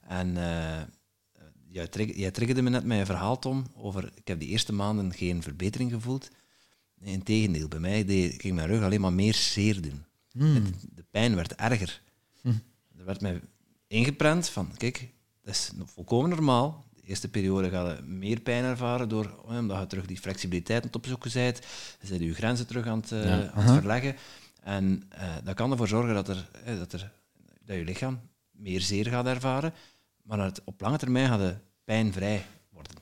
En 0.00 0.36
eh, 0.36 0.82
jij, 1.68 1.86
trigger, 1.88 2.16
jij 2.18 2.30
triggerde 2.30 2.62
me 2.62 2.70
net 2.70 2.84
met 2.84 2.98
een 2.98 3.06
verhaal, 3.06 3.38
Tom, 3.38 3.66
over 3.74 4.10
ik 4.14 4.28
heb 4.28 4.40
die 4.40 4.48
eerste 4.48 4.72
maanden 4.72 5.12
geen 5.14 5.42
verbetering 5.42 5.90
gevoeld. 5.92 6.28
Nee, 7.00 7.12
integendeel, 7.12 7.68
bij 7.68 7.78
mij 7.78 8.04
deed, 8.04 8.40
ging 8.40 8.54
mijn 8.54 8.68
rug 8.68 8.82
alleen 8.82 9.00
maar 9.00 9.12
meer 9.12 9.34
zeer 9.34 9.80
doen. 9.82 10.04
Het- 10.54 10.86
De 10.94 11.04
pijn 11.10 11.34
werd 11.34 11.54
erger. 11.54 12.02
Er 12.98 13.04
werd 13.04 13.20
mij 13.20 13.40
ingeprent 13.86 14.48
van, 14.48 14.76
kijk, 14.76 15.12
dat 15.42 15.54
is 15.54 15.72
volkomen 15.84 16.30
normaal. 16.30 16.86
Eerste 17.08 17.28
periode 17.28 17.70
ga 17.70 17.90
je 17.90 18.02
meer 18.02 18.40
pijn 18.40 18.64
ervaren 18.64 19.08
door, 19.08 19.42
omdat 19.44 19.80
je 19.80 19.86
terug 19.86 20.06
die 20.06 20.18
flexibiliteit 20.18 20.80
aan 20.80 20.86
het 20.86 20.96
opzoeken 20.96 21.30
bent. 21.32 21.60
Je 22.00 22.08
bent 22.08 22.22
je 22.22 22.34
grenzen 22.34 22.66
terug 22.66 22.86
aan 22.86 23.00
het, 23.00 23.12
eh, 23.12 23.48
aan 23.48 23.62
het 23.62 23.72
verleggen. 23.72 24.16
En 24.62 25.02
eh, 25.08 25.34
dat 25.44 25.54
kan 25.54 25.70
ervoor 25.70 25.88
zorgen 25.88 26.14
dat, 26.14 26.28
er, 26.28 26.48
eh, 26.64 26.78
dat, 26.78 26.92
er, 26.92 27.12
dat 27.64 27.76
je 27.76 27.84
lichaam 27.84 28.20
meer 28.50 28.80
zeer 28.80 29.06
gaat 29.06 29.26
ervaren. 29.26 29.72
Maar 30.22 30.38
dat 30.38 30.56
het 30.56 30.64
op 30.64 30.80
lange 30.80 30.98
termijn 30.98 31.28
gaat 31.28 31.40
je 31.40 31.54
pijnvrij 31.84 32.44
worden. 32.70 32.92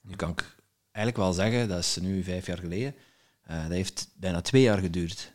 Nu 0.00 0.16
kan 0.16 0.30
ik 0.30 0.56
eigenlijk 0.90 1.16
wel 1.16 1.32
zeggen, 1.32 1.68
dat 1.68 1.78
is 1.78 1.96
nu 1.96 2.22
vijf 2.22 2.46
jaar 2.46 2.58
geleden, 2.58 2.94
eh, 3.42 3.62
dat 3.62 3.70
heeft 3.70 4.08
bijna 4.16 4.40
twee 4.40 4.62
jaar 4.62 4.78
geduurd 4.78 5.32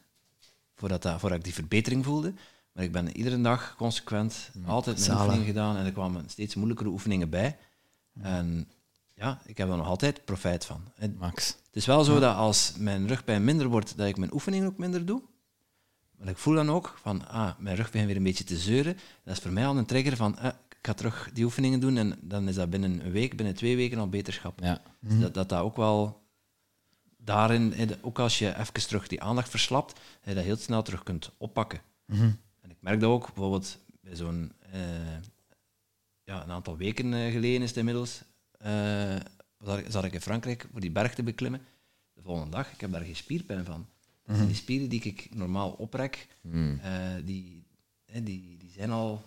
voordat, 0.75 1.01
dat, 1.01 1.19
voordat 1.19 1.37
ik 1.37 1.43
die 1.43 1.53
verbetering 1.53 2.05
voelde. 2.05 2.33
Maar 2.71 2.83
ik 2.83 2.91
ben 2.91 3.17
iedere 3.17 3.41
dag 3.41 3.75
consequent 3.77 4.51
altijd 4.65 4.95
mijn 4.95 5.07
zalig. 5.07 5.21
oefeningen 5.21 5.45
gedaan 5.45 5.77
en 5.77 5.85
er 5.85 5.91
kwamen 5.91 6.29
steeds 6.29 6.55
moeilijkere 6.55 6.89
oefeningen 6.89 7.29
bij. 7.29 7.57
En 8.21 8.69
ja, 9.13 9.41
ik 9.45 9.57
heb 9.57 9.69
er 9.69 9.77
nog 9.77 9.87
altijd 9.87 10.25
profijt 10.25 10.65
van. 10.65 10.81
Het, 10.95 11.19
Max. 11.19 11.47
het 11.47 11.75
is 11.75 11.85
wel 11.85 12.03
zo 12.03 12.19
dat 12.19 12.35
als 12.35 12.73
mijn 12.77 13.07
rugpijn 13.07 13.43
minder 13.43 13.67
wordt, 13.67 13.97
dat 13.97 14.07
ik 14.07 14.17
mijn 14.17 14.33
oefeningen 14.33 14.67
ook 14.67 14.77
minder 14.77 15.05
doe. 15.05 15.21
Maar 16.17 16.27
ik 16.27 16.37
voel 16.37 16.55
dan 16.55 16.69
ook 16.69 16.97
van, 17.01 17.27
ah, 17.27 17.57
mijn 17.57 17.75
rug 17.75 17.85
begint 17.91 18.07
weer 18.07 18.15
een 18.15 18.23
beetje 18.23 18.43
te 18.43 18.57
zeuren. 18.57 18.97
Dat 19.23 19.35
is 19.35 19.43
voor 19.43 19.51
mij 19.51 19.67
al 19.67 19.77
een 19.77 19.85
trigger 19.85 20.15
van, 20.15 20.37
eh, 20.37 20.45
ik 20.69 20.77
ga 20.81 20.93
terug 20.93 21.29
die 21.33 21.43
oefeningen 21.43 21.79
doen 21.79 21.97
en 21.97 22.17
dan 22.21 22.47
is 22.47 22.55
dat 22.55 22.69
binnen 22.69 23.05
een 23.05 23.11
week, 23.11 23.35
binnen 23.35 23.55
twee 23.55 23.75
weken 23.75 23.97
al 23.97 24.09
beterschap. 24.09 24.59
Ja. 24.59 24.81
Dus 24.99 25.19
dat, 25.19 25.33
dat 25.33 25.49
dat 25.49 25.61
ook 25.61 25.75
wel 25.75 26.23
daarin, 27.17 27.95
ook 28.01 28.19
als 28.19 28.39
je 28.39 28.57
even 28.57 28.73
terug 28.87 29.07
die 29.07 29.21
aandacht 29.21 29.49
verslapt, 29.49 29.99
hè, 30.21 30.33
dat 30.33 30.43
heel 30.43 30.55
snel 30.55 30.81
terug 30.81 31.03
kunt 31.03 31.31
oppakken. 31.37 31.81
En 32.61 32.69
ik 32.69 32.77
merk 32.79 32.99
dat 32.99 33.09
ook 33.09 33.25
bijvoorbeeld 33.25 33.79
bij 34.01 34.15
zo'n, 34.15 34.51
eh, 34.71 34.81
ja, 36.25 36.43
een 36.43 36.51
aantal 36.51 36.77
weken 36.77 37.13
eh, 37.13 37.31
geleden 37.31 37.61
is 37.61 37.69
het 37.69 37.77
inmiddels, 37.77 38.21
eh, 38.57 39.15
zat, 39.87 40.03
ik, 40.03 40.13
in 40.13 40.21
Frankrijk 40.21 40.67
voor 40.71 40.81
die 40.81 40.91
berg 40.91 41.13
te 41.15 41.23
beklimmen. 41.23 41.61
De 42.13 42.21
volgende 42.21 42.51
dag, 42.51 42.71
ik 42.71 42.81
heb 42.81 42.91
daar 42.91 43.01
geen 43.03 43.15
spierpijn 43.15 43.65
van. 43.65 43.87
En 44.25 44.47
die 44.47 44.55
spieren 44.55 44.89
die 44.89 45.01
ik 45.01 45.35
normaal 45.35 45.71
oprek, 45.71 46.27
Hmm. 46.41 46.79
eh, 46.79 46.91
die, 47.23 47.63
die, 48.05 48.57
die 48.57 48.71
zijn 48.75 48.91
al 48.91 49.23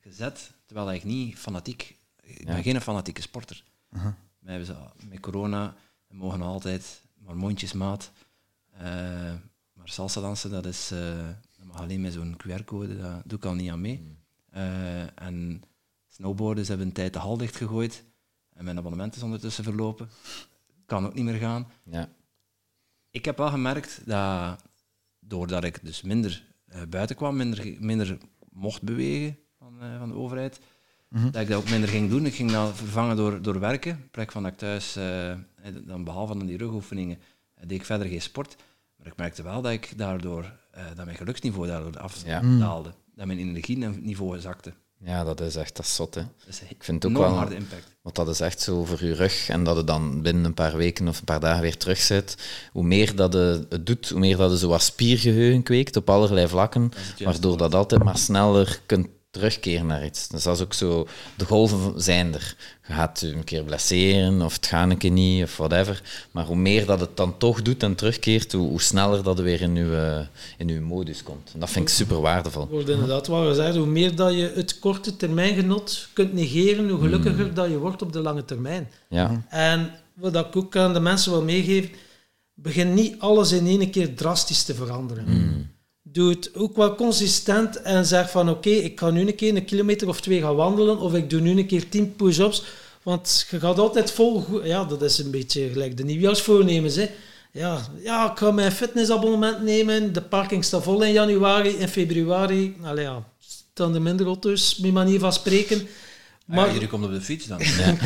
gezet, 0.00 0.52
terwijl 0.66 0.92
ik 0.92 1.04
niet 1.04 1.38
fanatiek... 1.38 1.96
Ik 2.22 2.46
ben 2.46 2.62
geen 2.62 2.80
fanatieke 2.80 3.22
sporter. 3.22 3.64
Maar 3.88 4.16
hebben 4.50 4.66
ze, 4.66 4.74
met 5.08 5.20
corona 5.20 5.74
we 6.06 6.16
mogen 6.16 6.42
altijd 6.42 7.02
maar 7.18 7.36
mondjesmaat. 7.36 8.10
Eh, 8.70 8.82
maar 9.72 9.88
salsa 9.88 10.20
dansen, 10.20 10.50
dat, 10.50 10.66
is, 10.66 10.88
dat 11.56 11.66
mag 11.66 11.80
alleen 11.80 12.00
met 12.00 12.12
zo'n 12.12 12.36
QR-code, 12.36 12.96
daar 12.96 13.22
doe 13.24 13.38
ik 13.38 13.44
al 13.44 13.54
niet 13.54 13.70
aan 13.70 13.80
mee. 13.80 14.16
Eh, 14.50 15.22
en 15.22 15.62
snowboarden, 16.12 16.64
ze 16.64 16.70
hebben 16.70 16.88
een 16.88 16.94
tijd 16.94 17.12
de 17.12 17.18
hal 17.18 17.36
dicht 17.36 17.56
gegooid. 17.56 18.04
En 18.52 18.64
mijn 18.64 18.78
abonnement 18.78 19.16
is 19.16 19.22
ondertussen 19.22 19.64
verlopen. 19.64 20.10
Kan 20.86 21.06
ook 21.06 21.14
niet 21.14 21.24
meer 21.24 21.38
gaan. 21.38 21.66
Ja. 21.84 22.08
Ik 23.10 23.24
heb 23.24 23.36
wel 23.36 23.48
gemerkt 23.48 24.02
dat 24.04 24.62
doordat 25.20 25.64
ik 25.64 25.84
dus 25.84 26.02
minder 26.02 26.44
eh, 26.66 26.82
buiten 26.88 27.16
kwam, 27.16 27.36
minder, 27.36 27.76
minder 27.78 28.18
mocht 28.50 28.82
bewegen 28.82 29.38
van, 29.58 29.82
eh, 29.82 29.98
van 29.98 30.08
de 30.08 30.14
overheid, 30.14 30.60
dat 31.08 31.42
ik 31.42 31.48
dat 31.48 31.56
ook 31.62 31.70
minder 31.70 31.88
ging 31.88 32.10
doen. 32.10 32.26
Ik 32.26 32.34
ging 32.34 32.50
dat 32.50 32.76
vervangen 32.76 33.16
door, 33.16 33.42
door 33.42 33.60
werken. 33.60 33.90
In 33.90 34.10
plek 34.10 34.32
van 34.32 34.42
dat 34.42 34.52
ik 34.52 34.58
thuis, 34.58 34.96
eh, 34.96 35.34
dan 35.84 36.04
behalve 36.04 36.38
dan 36.38 36.46
die 36.46 36.56
rugoefeningen, 36.56 37.18
deed 37.60 37.78
ik 37.78 37.84
verder 37.84 38.06
geen 38.06 38.22
sport. 38.22 38.56
Maar 38.96 39.06
ik 39.06 39.16
merkte 39.16 39.42
wel 39.42 39.62
dat 39.62 39.72
ik 39.72 39.98
daardoor, 39.98 40.52
dat 40.94 41.04
mijn 41.04 41.16
geluksniveau 41.16 41.66
daardoor 41.66 41.98
afdaalde. 41.98 42.94
Dat 43.14 43.26
mijn 43.26 43.38
energieniveau 43.38 44.40
zakte. 44.40 44.72
Ja, 45.04 45.24
dat 45.24 45.40
is 45.40 45.56
echt 45.56 45.76
dat 45.76 45.84
is 45.84 45.94
zot. 45.94 46.14
Hè. 46.14 46.20
Dat 46.20 46.48
is 46.48 46.60
Ik 46.68 46.84
vind 46.84 47.02
het 47.02 47.12
ook 47.12 47.18
wel... 47.18 47.28
harde 47.34 47.54
impact. 47.54 47.90
Want 48.02 48.16
dat 48.16 48.28
is 48.28 48.40
echt 48.40 48.60
zo 48.60 48.84
voor 48.84 49.04
je 49.04 49.14
rug. 49.14 49.48
En 49.48 49.64
dat 49.64 49.76
het 49.76 49.86
dan 49.86 50.22
binnen 50.22 50.44
een 50.44 50.54
paar 50.54 50.76
weken 50.76 51.08
of 51.08 51.18
een 51.18 51.24
paar 51.24 51.40
dagen 51.40 51.62
weer 51.62 51.76
terug 51.76 51.98
zit. 51.98 52.36
Hoe 52.72 52.84
meer 52.84 53.14
dat 53.16 53.32
het 53.32 53.86
doet, 53.86 54.08
hoe 54.08 54.20
meer 54.20 54.36
dat 54.36 54.50
je 54.50 54.58
zo 54.58 54.68
wat 54.68 54.82
spiergeheugen 54.82 55.62
kweekt 55.62 55.96
op 55.96 56.10
allerlei 56.10 56.48
vlakken. 56.48 56.92
het 56.94 57.24
Waardoor 57.24 57.56
dat 57.56 57.74
altijd 57.74 58.04
maar 58.04 58.18
sneller 58.18 58.80
kunt 58.86 59.08
terugkeren 59.32 59.86
naar 59.86 60.04
iets. 60.04 60.28
Dus 60.28 60.42
dat 60.42 60.56
is 60.56 60.62
ook 60.62 60.72
zo... 60.72 61.06
De 61.36 61.44
golven 61.44 62.00
zijn 62.00 62.34
er. 62.34 62.56
Je 62.86 62.92
gaat 62.92 63.20
een 63.22 63.44
keer 63.44 63.64
blesseren 63.64 64.42
of 64.42 64.54
het 64.54 64.66
gaat 64.66 64.90
een 64.90 64.98
keer 64.98 65.10
niet 65.10 65.42
of 65.42 65.56
whatever. 65.56 66.02
Maar 66.30 66.44
hoe 66.44 66.56
meer 66.56 66.86
dat 66.86 67.00
het 67.00 67.16
dan 67.16 67.38
toch 67.38 67.62
doet 67.62 67.82
en 67.82 67.94
terugkeert, 67.94 68.52
hoe, 68.52 68.68
hoe 68.68 68.80
sneller 68.80 69.22
dat 69.22 69.40
weer 69.40 69.60
in 69.60 69.74
je, 69.74 70.26
in 70.58 70.68
uw 70.68 70.82
modus 70.82 71.22
komt. 71.22 71.50
En 71.54 71.60
dat 71.60 71.70
vind 71.70 71.88
ik 71.88 71.94
super 71.94 72.20
waardevol. 72.20 72.68
wordt 72.68 72.88
inderdaad 72.88 73.26
wel 73.26 73.46
gezegd, 73.46 73.76
hoe 73.76 73.86
meer 73.86 74.16
dat 74.16 74.34
je 74.34 74.52
het 74.54 74.78
korte 74.78 75.16
termijn 75.16 75.54
genot 75.54 76.08
kunt 76.12 76.32
negeren, 76.32 76.88
hoe 76.88 77.00
gelukkiger 77.00 77.54
dat 77.54 77.68
je 77.68 77.78
wordt 77.78 78.02
op 78.02 78.12
de 78.12 78.20
lange 78.20 78.44
termijn. 78.44 78.90
Ja. 79.08 79.44
En 79.48 79.90
wat 80.14 80.36
ik 80.36 80.56
ook 80.56 80.76
aan 80.76 80.92
de 80.92 81.00
mensen 81.00 81.32
wil 81.32 81.42
meegeven, 81.42 81.90
begin 82.54 82.94
niet 82.94 83.14
alles 83.18 83.52
in 83.52 83.66
één 83.66 83.90
keer 83.90 84.14
drastisch 84.14 84.62
te 84.62 84.74
veranderen. 84.74 85.70
Doe 86.02 86.30
het 86.30 86.50
ook 86.54 86.76
wel 86.76 86.94
consistent 86.94 87.82
en 87.82 88.06
zeg 88.06 88.30
van 88.30 88.50
oké, 88.50 88.70
ik 88.70 88.98
ga 88.98 89.10
nu 89.10 89.20
een 89.20 89.34
keer 89.34 89.56
een 89.56 89.64
kilometer 89.64 90.08
of 90.08 90.20
twee 90.20 90.40
gaan 90.40 90.54
wandelen 90.54 90.98
of 90.98 91.14
ik 91.14 91.30
doe 91.30 91.40
nu 91.40 91.50
een 91.50 91.66
keer 91.66 91.88
tien 91.88 92.16
push-ups. 92.16 92.62
Want 93.02 93.46
je 93.50 93.60
gaat 93.60 93.78
altijd 93.78 94.10
vol... 94.10 94.44
Ja, 94.64 94.84
dat 94.84 95.02
is 95.02 95.18
een 95.18 95.30
beetje 95.30 95.68
gelijk 95.68 95.96
de 95.96 96.04
nieuwjaarsvoornemens. 96.04 96.96
Hè. 96.96 97.10
Ja, 97.52 97.78
ja, 98.02 98.30
ik 98.30 98.38
ga 98.38 98.50
mijn 98.50 98.72
fitnessabonnement 98.72 99.62
nemen. 99.62 100.12
De 100.12 100.22
parking 100.22 100.64
staat 100.64 100.82
vol 100.82 101.02
in 101.02 101.12
januari. 101.12 101.68
In 101.68 101.88
februari 101.88 102.76
allee, 102.82 103.04
ja, 103.04 103.24
staan 103.38 103.94
er 103.94 104.02
minder 104.02 104.26
auto's, 104.26 104.78
met 104.78 104.92
manier 104.92 105.18
van 105.18 105.32
spreken. 105.32 105.88
Maar 106.46 106.56
Maar, 106.56 106.66
ja, 106.66 106.72
jullie 106.72 106.88
komt 106.88 107.04
op 107.04 107.12
de 107.12 107.20
fiets 107.20 107.46
dan. 107.46 107.58
Ja, 107.78 107.96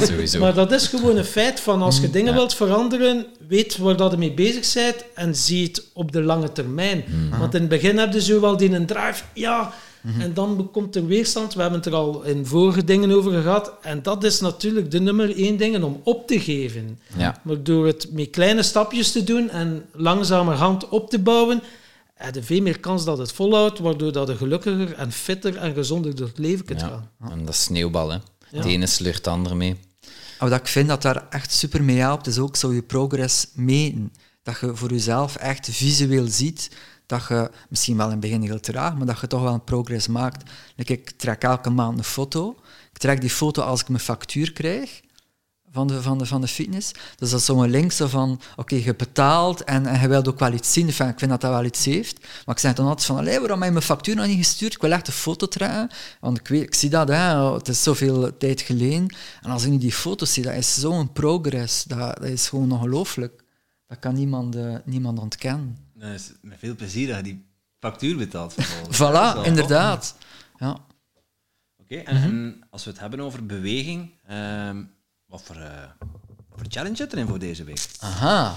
sowieso. 0.06 0.40
maar 0.40 0.54
dat 0.54 0.72
is 0.72 0.86
gewoon 0.86 1.16
een 1.16 1.24
feit 1.24 1.60
van 1.60 1.82
als 1.82 2.00
je 2.00 2.10
dingen 2.10 2.34
wilt 2.34 2.54
veranderen, 2.54 3.26
weet 3.48 3.76
waar 3.76 3.96
dat 3.96 4.10
je 4.10 4.16
mee 4.18 4.32
bezig 4.32 4.74
bent 4.74 5.04
en 5.14 5.36
zie 5.36 5.66
het 5.66 5.84
op 5.92 6.12
de 6.12 6.22
lange 6.22 6.52
termijn. 6.52 7.04
Want 7.38 7.54
in 7.54 7.60
het 7.60 7.68
begin 7.70 7.98
heb 7.98 8.12
je 8.12 8.22
zo 8.22 8.40
wel 8.40 8.56
die 8.56 8.70
een 8.74 8.86
drive, 8.86 9.22
ja, 9.34 9.72
en 10.18 10.34
dan 10.34 10.68
komt 10.72 10.96
er 10.96 11.06
weerstand. 11.06 11.54
We 11.54 11.60
hebben 11.60 11.78
het 11.78 11.88
er 11.88 11.94
al 11.94 12.22
in 12.22 12.46
vorige 12.46 12.84
dingen 12.84 13.10
over 13.10 13.42
gehad. 13.42 13.72
En 13.82 14.02
dat 14.02 14.24
is 14.24 14.40
natuurlijk 14.40 14.90
de 14.90 15.00
nummer 15.00 15.36
één 15.36 15.56
ding 15.56 15.82
om 15.82 16.00
op 16.04 16.26
te 16.26 16.40
geven. 16.40 16.98
Ja. 17.16 17.40
Maar 17.42 17.62
door 17.62 17.86
het 17.86 18.08
met 18.12 18.30
kleine 18.30 18.62
stapjes 18.62 19.12
te 19.12 19.24
doen 19.24 19.50
en 19.50 19.84
langzamerhand 19.92 20.88
op 20.88 21.10
te 21.10 21.18
bouwen, 21.18 21.62
heb 22.24 22.34
je 22.34 22.42
veel 22.42 22.62
meer 22.62 22.80
kans 22.80 23.04
dat 23.04 23.18
het 23.18 23.32
volhoudt, 23.32 23.78
waardoor 23.78 24.12
dat 24.12 24.28
je 24.28 24.36
gelukkiger 24.36 24.94
en 24.94 25.12
fitter 25.12 25.56
en 25.56 25.74
gezonder 25.74 26.14
door 26.14 26.26
het 26.26 26.38
leven 26.38 26.64
kunt 26.64 26.82
gaan. 26.82 27.10
Ja. 27.20 27.30
En 27.30 27.44
dat 27.44 27.54
is 27.54 27.62
sneeuwbal, 27.62 28.10
hè. 28.10 28.18
Het 28.46 28.64
ene 28.64 28.86
sleurt 28.86 29.16
het 29.16 29.26
andere 29.26 29.54
mee. 29.54 29.76
Maar 30.38 30.50
wat 30.50 30.60
ik 30.60 30.66
vind 30.66 30.88
dat 30.88 31.02
daar 31.02 31.26
echt 31.30 31.52
super 31.52 31.84
mee 31.84 31.98
helpt, 31.98 32.26
is 32.26 32.38
ook 32.38 32.56
zo 32.56 32.72
je 32.72 32.82
progress 32.82 33.46
meten. 33.54 34.12
Dat 34.42 34.60
je 34.60 34.76
voor 34.76 34.90
jezelf 34.90 35.36
echt 35.36 35.68
visueel 35.70 36.26
ziet 36.26 36.70
dat 37.06 37.26
je, 37.28 37.50
misschien 37.68 37.96
wel 37.96 38.06
in 38.06 38.12
het 38.12 38.20
begin 38.20 38.42
heel 38.42 38.60
traag, 38.60 38.96
maar 38.96 39.06
dat 39.06 39.20
je 39.20 39.26
toch 39.26 39.42
wel 39.42 39.52
een 39.52 39.64
progress 39.64 40.06
maakt. 40.06 40.50
Like, 40.76 40.92
ik 40.92 41.10
trek 41.10 41.42
elke 41.42 41.70
maand 41.70 41.98
een 41.98 42.04
foto. 42.04 42.56
Ik 42.92 42.98
trek 42.98 43.20
die 43.20 43.30
foto 43.30 43.62
als 43.62 43.80
ik 43.80 43.88
mijn 43.88 44.00
factuur 44.00 44.52
krijg 44.52 45.00
van 45.72 45.86
de, 45.86 46.02
van 46.02 46.18
de, 46.18 46.26
van 46.26 46.40
de 46.40 46.48
fitness. 46.48 46.92
Dus 47.16 47.30
dat 47.30 47.40
is 47.40 47.44
zo'n 47.44 47.70
link 47.70 47.92
zo 47.92 48.06
van, 48.06 48.40
oké, 48.56 48.74
je 48.74 48.94
betaalt 48.94 49.64
en, 49.64 49.86
en 49.86 50.00
je 50.00 50.08
wilt 50.08 50.28
ook 50.28 50.38
wel 50.38 50.52
iets 50.52 50.72
zien. 50.72 50.86
Enfin, 50.86 51.08
ik 51.08 51.18
vind 51.18 51.30
dat 51.30 51.40
dat 51.40 51.50
wel 51.50 51.64
iets 51.64 51.84
heeft. 51.84 52.20
Maar 52.20 52.54
ik 52.54 52.60
zeg 52.60 52.74
dan 52.74 52.86
altijd 52.86 53.06
van, 53.06 53.16
allee, 53.16 53.38
waarom 53.38 53.58
heb 53.58 53.66
je 53.66 53.72
mijn 53.72 53.84
factuur 53.84 54.16
nog 54.16 54.26
niet 54.26 54.36
gestuurd? 54.36 54.74
Ik 54.74 54.80
wil 54.80 54.92
echt 54.92 55.06
een 55.06 55.12
foto 55.12 55.46
trekken. 55.46 55.88
Want 56.20 56.38
ik, 56.38 56.48
weet, 56.48 56.62
ik 56.62 56.74
zie 56.74 56.90
dat, 56.90 57.08
hè, 57.08 57.52
het 57.54 57.68
is 57.68 57.82
zoveel 57.82 58.36
tijd 58.36 58.60
geleden. 58.60 59.14
En 59.42 59.50
als 59.50 59.64
ik 59.64 59.70
nu 59.70 59.78
die 59.78 59.92
foto's 59.92 60.32
zie, 60.32 60.42
dat 60.42 60.54
is 60.54 60.80
zo'n 60.80 61.12
progress. 61.12 61.84
Dat, 61.84 61.98
dat 61.98 62.28
is 62.28 62.48
gewoon 62.48 62.72
ongelooflijk. 62.72 63.44
Dat 63.86 63.98
kan 63.98 64.14
niemand, 64.14 64.56
eh, 64.56 64.76
niemand 64.84 65.18
ontkennen. 65.18 65.76
Dat 65.94 66.10
is 66.10 66.32
met 66.40 66.58
veel 66.58 66.74
plezier 66.74 67.06
dat 67.06 67.16
je 67.16 67.22
die 67.22 67.44
factuur 67.78 68.16
betaalt. 68.16 68.54
Voilà, 68.98 69.42
inderdaad. 69.42 70.14
Ja. 70.58 70.78
Oké, 71.76 71.96
en, 71.96 72.16
en 72.16 72.62
als 72.70 72.84
we 72.84 72.90
het 72.90 73.00
hebben 73.00 73.20
over 73.20 73.46
beweging, 73.46 74.10
ehm, 74.26 74.82
wat, 75.32 75.42
voor, 75.44 75.56
eh, 75.56 76.06
voor 76.56 76.66
challenge 76.68 76.96
zit 76.96 77.12
erin 77.12 77.26
voor 77.26 77.38
deze 77.38 77.64
week? 77.64 77.86
Aha. 77.98 78.54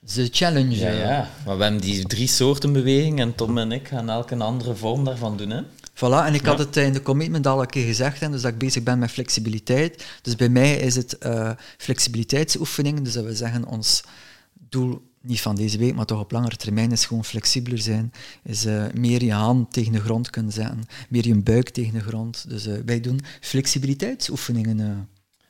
De 0.00 0.28
challenge. 0.30 0.76
Ja, 0.76 0.90
ja. 0.90 1.30
Maar 1.46 1.56
we 1.56 1.62
hebben 1.62 1.80
die 1.80 2.06
drie 2.06 2.26
soorten 2.26 2.72
beweging 2.72 3.20
en 3.20 3.34
Tom 3.34 3.58
en 3.58 3.72
ik 3.72 3.88
gaan 3.88 4.10
elke 4.10 4.34
een 4.34 4.40
andere 4.40 4.74
vorm 4.74 5.04
daarvan 5.04 5.36
doen, 5.36 5.50
hè. 5.50 5.62
Voilà, 5.94 6.26
en 6.26 6.34
ik 6.34 6.44
had 6.44 6.58
het 6.58 6.76
in 6.76 6.92
de 6.92 7.02
commitment 7.02 7.46
al 7.46 7.60
een 7.60 7.66
keer 7.66 7.86
gezegd, 7.86 8.20
hè, 8.20 8.30
dus 8.30 8.42
dat 8.42 8.52
ik 8.52 8.58
bezig 8.58 8.82
ben 8.82 8.98
met 8.98 9.10
flexibiliteit. 9.10 10.06
Dus 10.22 10.36
bij 10.36 10.48
mij 10.48 10.76
is 10.76 10.96
het 10.96 11.18
eh, 11.18 11.50
flexibiliteitsoefeningen, 11.76 13.02
dus 13.04 13.12
dat 13.12 13.24
we 13.24 13.34
zeggen, 13.34 13.66
ons 13.66 14.02
doel, 14.68 15.02
niet 15.20 15.40
van 15.40 15.54
deze 15.54 15.78
week, 15.78 15.94
maar 15.94 16.04
toch 16.04 16.20
op 16.20 16.32
langere 16.32 16.56
termijn, 16.56 16.92
is 16.92 17.06
gewoon 17.06 17.24
flexibeler 17.24 17.78
zijn. 17.78 18.12
Is 18.42 18.64
eh, 18.64 18.84
meer 18.94 19.24
je 19.24 19.32
hand 19.32 19.72
tegen 19.72 19.92
de 19.92 20.00
grond 20.00 20.30
kunnen 20.30 20.52
zetten, 20.52 20.84
meer 21.08 21.26
je 21.26 21.42
buik 21.42 21.68
tegen 21.68 21.92
de 21.92 22.00
grond. 22.00 22.48
Dus 22.48 22.66
eh, 22.66 22.74
wij 22.84 23.00
doen 23.00 23.20
flexibiliteitsoefeningen. 23.40 25.08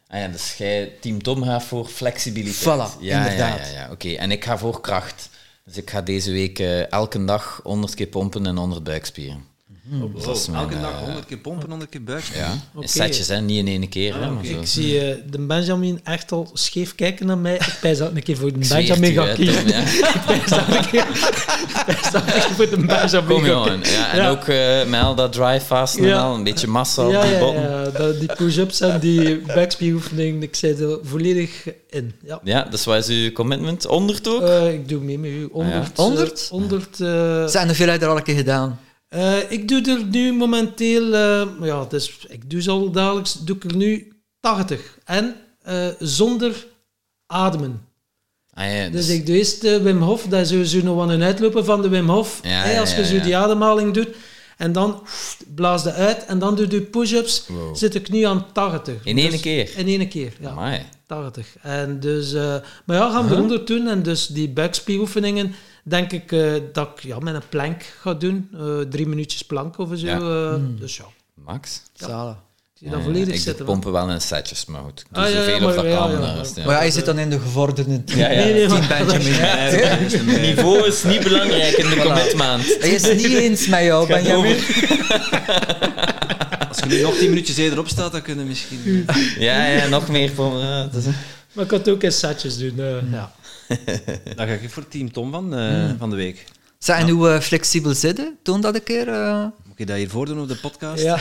Eh. 0.09 0.16
Ah 0.16 0.21
ja, 0.21 0.29
dus 0.29 0.55
jij, 0.57 0.92
Team 1.01 1.23
Tom, 1.23 1.42
gaat 1.42 1.64
voor 1.64 1.87
flexibiliteit. 1.87 2.90
Voilà, 2.90 3.01
ja, 3.01 3.18
inderdaad. 3.18 3.59
Ja, 3.59 3.66
ja, 3.66 3.81
ja. 3.81 3.90
oké. 3.90 4.09
En 4.09 4.31
ik 4.31 4.44
ga 4.44 4.59
voor 4.59 4.81
kracht. 4.81 5.29
Dus 5.64 5.77
ik 5.77 5.90
ga 5.90 6.03
deze 6.03 6.31
week 6.31 6.59
eh, 6.59 6.92
elke 6.92 7.25
dag 7.25 7.61
100 7.62 7.94
keer 7.94 8.07
pompen 8.07 8.47
en 8.47 8.57
100 8.57 8.85
buikspieren. 8.85 9.44
Mijn, 9.88 10.12
Elke 10.55 10.81
dag 10.81 10.92
eh, 10.92 11.03
100 11.03 11.27
keer 11.27 11.38
pompen, 11.38 11.68
100 11.68 11.90
keer 11.90 12.03
buik. 12.03 12.25
Ja, 12.35 12.53
in 12.81 12.88
setjes, 12.88 13.29
hè. 13.29 13.40
niet 13.40 13.59
in 13.59 13.66
één 13.66 13.88
keer. 13.88 14.14
hè, 14.14 14.44
zo. 14.44 14.61
Ik 14.61 14.66
zie 14.66 15.01
eh, 15.01 15.16
de 15.31 15.38
Benjamin 15.38 16.01
echt 16.05 16.33
al 16.33 16.51
scheef 16.53 16.94
kijken 16.94 17.27
naar 17.27 17.38
mij. 17.38 17.55
Ik 17.55 17.77
pijs 17.81 17.99
dat 17.99 18.14
een 18.14 18.23
keer 18.23 18.37
voor 18.37 18.53
de 18.53 18.68
Benjamin 18.68 19.16
het 19.18 19.18
u, 19.18 19.21
ga 19.21 19.27
hè, 19.27 19.35
kiezen. 19.35 19.66
Ik 19.66 20.23
pijs 20.27 20.51
dat 20.51 20.66
pijs 21.94 22.11
dat 22.11 22.22
ik 22.22 22.42
voor 22.57 22.66
de 22.66 23.22
Kom 23.27 23.46
jongen. 23.46 23.81
Ja, 23.83 24.11
en 24.12 24.16
Ja. 24.22 24.31
ook 24.31 24.44
eh, 24.48 24.85
met 24.87 25.03
al 25.03 25.14
dat 25.14 25.33
dry 25.33 25.61
fast 25.61 25.96
en 25.96 26.05
Ja. 26.05 26.18
al, 26.20 26.35
een 26.35 26.44
beetje 26.44 26.66
massa 26.66 27.07
op 27.07 27.12
ja, 27.12 27.38
botten. 27.38 27.62
ja, 27.62 28.12
die 28.18 28.35
push-ups 28.37 28.81
en 28.81 29.01
die 29.01 29.40
backspieroefeningen, 29.55 30.42
ik 30.42 30.55
zit 30.57 30.81
er 30.81 30.98
volledig 31.03 31.64
in. 31.90 32.14
Ja. 32.24 32.40
Ja, 32.44 32.62
dus 32.62 32.85
wat 32.85 32.96
is 32.96 33.09
uw 33.24 33.33
commitment? 33.33 33.85
100 33.85 34.29
ook? 34.29 34.42
Eh, 34.42 34.72
ik 34.72 34.88
doe 34.88 35.01
mee 35.01 35.18
met 35.18 35.31
u. 35.31 35.48
100. 35.53 35.87
ja. 35.96 36.03
100? 36.03 36.40
eh, 36.42 36.48
100 36.48 37.01
eh, 37.01 37.46
Zijn 37.46 37.68
er 37.68 37.74
veel 37.74 37.87
je 37.92 37.98
er 37.98 38.09
al 38.09 38.16
een 38.16 38.22
keer 38.22 38.37
gedaan? 38.37 38.81
eh, 39.09 39.51
ik 39.51 39.68
doe 39.68 39.83
er 39.83 40.05
nu 40.05 40.33
momenteel, 40.33 41.14
eh, 41.14 41.42
ja, 41.62 41.85
dus 41.88 42.18
ik 42.29 42.51
doe 42.51 42.62
ze 42.62 42.70
al 42.70 42.90
dagelijks, 42.90 43.33
doe 43.44 43.57
ik 43.57 43.64
er 43.64 43.77
nu 43.77 44.12
80. 44.40 44.98
En 45.05 45.35
eh, 45.62 45.87
zonder 45.98 46.66
ademen. 47.27 47.87
Ah, 48.59 48.73
ja, 48.75 48.88
Dus 48.88 49.07
dus- 49.07 49.14
ik 49.16 49.27
doe 49.27 49.37
eerst 49.37 49.61
de 49.61 49.83
Wim 49.83 50.03
Hof, 50.03 50.23
dat 50.23 50.40
is 50.40 50.49
sowieso 50.49 50.81
nog 50.83 50.97
wel 50.97 51.12
een 51.12 51.23
uitloper 51.23 51.64
van 51.64 51.83
de 51.83 51.88
Wim 51.88 52.09
Hof. 52.09 52.40
Ja, 52.42 52.68
ja, 52.71 52.81
als 52.81 52.90
je 52.94 53.01
ja, 53.01 53.07
zo 53.07 53.14
ja. 53.14 53.23
die 53.23 53.37
ademhaling 53.37 53.94
doet. 53.94 54.09
En 54.57 54.73
dan 54.73 55.03
blaas 55.55 55.83
je 55.83 55.92
uit 55.92 56.25
en 56.25 56.38
dan 56.38 56.55
doe 56.57 56.71
je 56.71 56.81
push-ups. 56.81 57.44
Wow. 57.49 57.77
Zit 57.77 57.94
ik 57.94 58.11
nu 58.11 58.23
aan 58.23 58.47
80. 58.53 58.94
In 59.05 59.18
één 59.18 59.31
Dus- 59.31 59.40
keer? 59.40 59.71
In 59.77 59.87
één 59.87 60.09
keer, 60.09 60.33
ja. 60.40 60.49
Amai. 60.51 60.83
80. 61.07 61.57
En 61.62 62.01
dus, 62.01 62.33
eh, 62.33 62.57
maar 62.85 62.97
ja, 62.97 63.11
gaan 63.11 63.29
we 63.29 63.35
eronder 63.35 63.64
doen. 63.64 63.87
En 63.88 64.03
dus 64.03 64.27
die 64.27 64.49
buikspieroefeningen, 64.49 65.55
denk 65.85 66.12
ik 66.12 66.33
eh, 66.33 66.53
dat 66.73 66.88
ik 66.97 67.03
ja, 67.03 67.18
met 67.18 67.35
een 67.35 67.49
plank 67.49 67.83
ga 68.01 68.14
doen. 68.14 68.49
Eh, 68.55 68.79
drie 68.81 69.07
minuutjes 69.09 69.42
plank 69.42 69.79
of 69.79 69.88
zo. 69.94 70.07
Ja. 70.07 70.18
eh, 70.18 70.55
Dus 70.79 70.97
ja, 70.97 71.05
Max? 71.35 71.83
Zalig. 71.92 72.33
ik 72.35 72.38
dat 72.81 72.93
Ja, 72.93 73.01
volledig 73.05 73.47
ik 73.47 73.57
man. 73.57 73.67
pompen 73.67 73.93
wel 73.93 74.11
in 74.11 74.21
setjes, 74.21 74.64
maar 74.67 74.81
goed. 74.83 75.01
Ik 75.01 75.07
doe 75.12 75.25
Ah, 75.25 75.31
zoveel 75.31 75.61
maar 75.61 75.75
dat 75.75 75.85
ja, 75.85 75.97
kan. 75.97 76.64
Maar 76.64 76.75
ja, 76.75 76.83
je 76.83 76.91
zit 76.91 77.05
dan 77.05 77.19
in 77.19 77.31
de 77.31 77.41
gevorderde 77.41 78.05
team. 78.05 78.19
Ja, 78.19 78.31
ja. 78.31 78.45
Nee, 78.45 78.53
nee, 78.53 78.67
Team 78.67 78.87
maar- 78.88 79.05
Benjamin. 79.07 80.41
Niveau 80.51 80.87
is 80.87 81.03
niet 81.03 81.23
belangrijk 81.23 81.77
in 81.77 81.91
de 81.91 81.97
commitment. 81.97 82.77
Hij 82.81 82.91
is 82.91 83.03
het 83.07 83.17
niet 83.17 83.33
eens 83.33 83.67
met 83.67 83.83
jou, 83.83 84.07
Het 84.12 84.12
gaat 84.17 84.25
Benjamin. 84.25 84.57
Als 86.69 86.79
je 86.79 86.87
nu 86.87 87.01
nog 87.03 87.17
tien 87.17 87.29
minuutjes 87.29 87.57
eerder 87.57 87.79
opstaat, 87.79 88.12
dan 88.12 88.23
kunnen 88.23 88.45
we 88.45 88.51
misschien... 88.51 89.07
Ja, 89.38 89.67
ja, 89.67 89.87
nog 89.88 90.09
meer 90.09 90.31
voor. 90.31 90.53
Maar 91.53 91.64
ik 91.64 91.69
kan 91.71 91.79
het 91.79 91.88
ook 91.88 92.03
in 92.03 92.12
setjes 92.12 92.59
doen. 92.59 92.75
eh, 92.79 93.12
ja. 93.12 93.33
Dan 94.37 94.47
ga 94.47 94.53
ik 94.53 94.71
voor 94.71 94.88
team 94.88 95.12
Tom 95.12 95.31
van, 95.31 95.55
eh, 95.55 95.91
van 95.99 96.11
de 96.11 96.17
week. 96.17 96.45
En 96.87 97.09
hoe 97.09 97.31
eh, 97.31 97.41
flexibel 97.41 97.95
zitten? 97.95 98.37
Toon 98.43 98.61
dat 98.61 98.75
een 98.75 98.83
keer. 98.83 99.07
Moet 99.79 99.87
je 99.88 99.93
dat 99.95 100.03
hier 100.03 100.11
voordoen 100.12 100.41
op 100.41 100.49
de 100.49 100.57
podcast? 100.57 101.03
Ja. 101.03 101.14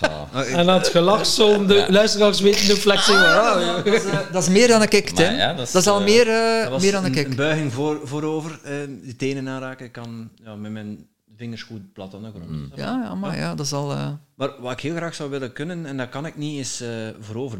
Ah, 0.00 0.28
ik- 0.48 0.54
En 0.56 0.68
aan 0.70 0.78
het 0.78 0.88
gelach 0.88 1.26
zullen 1.26 1.66
de 1.68 1.86
luisteraars 1.88 2.40
weten 2.40 2.66
hoe 2.66 2.76
flexibel. 2.76 3.24
Ah, 3.24 3.60
ja. 3.60 3.76
dat, 3.82 3.86
is, 3.94 4.04
eh, 4.04 4.18
dat 4.32 4.42
is 4.42 4.48
meer 4.48 4.68
dan. 4.68 4.78
Maar 4.78 4.92
ja, 5.34 5.46
dat 5.48 5.56
dat, 5.56 5.68
is, 5.68 5.74
is, 5.74 5.86
al 5.86 5.98
eh, 5.98 6.04
meer, 6.04 6.28
eh, 6.28 6.60
Dat 6.62 6.70
was 6.70 6.82
meer 6.82 6.92
dan 6.92 7.04
een, 7.04 7.18
een 7.18 7.36
buiging 7.36 7.72
voor, 7.72 8.00
voorover, 8.04 8.60
eh, 8.64 8.72
die 9.02 9.16
tenen 9.16 9.48
aanraken. 9.48 9.86
Ik 9.86 9.92
kan 9.92 10.30
ja, 10.44 10.54
met 10.54 10.72
mijn 10.72 11.06
vingers 11.36 11.62
goed 11.62 11.92
plat 11.92 12.14
aan 12.14 12.22
de 12.22 12.30
grond. 12.30 12.72
Ja, 12.74 13.00
ja, 13.04 13.14
maar 13.14 13.36
ja, 13.36 13.54
dat 13.54 13.66
is 13.66 13.72
al... 13.72 13.92
eh, 13.92 14.08
Maar 14.34 14.50
wat 14.60 14.72
ik 14.72 14.80
heel 14.80 14.96
graag 14.96 15.14
zou 15.14 15.30
willen 15.30 15.52
kunnen, 15.52 15.86
en 15.86 15.96
dat 15.96 16.08
kan 16.08 16.26
ik 16.26 16.36
niet, 16.36 16.58
is 16.60 16.80
eh, 16.80 16.88
voorover 17.20 17.58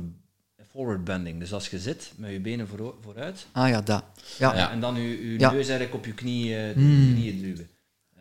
forward 0.71 1.05
bending. 1.05 1.39
Dus 1.41 1.53
als 1.53 1.69
je 1.69 1.79
zit 1.79 2.13
met 2.17 2.31
je 2.31 2.41
benen 2.41 2.69
vooro- 2.69 2.99
vooruit 3.03 3.47
Ah 3.53 3.69
ja, 3.69 3.81
dat. 3.81 4.05
Ja. 4.39 4.55
ja, 4.57 4.71
en 4.71 4.81
dan 4.81 4.95
je, 4.95 5.33
je 5.33 5.39
Ja. 5.39 5.51
neus 5.51 5.69
eigenlijk 5.69 5.95
op 5.95 6.05
je 6.07 6.13
knie, 6.15 6.57
eh, 6.57 6.77
Mm. 6.77 7.13
knieën 7.15 7.41
duwen. 7.41 7.69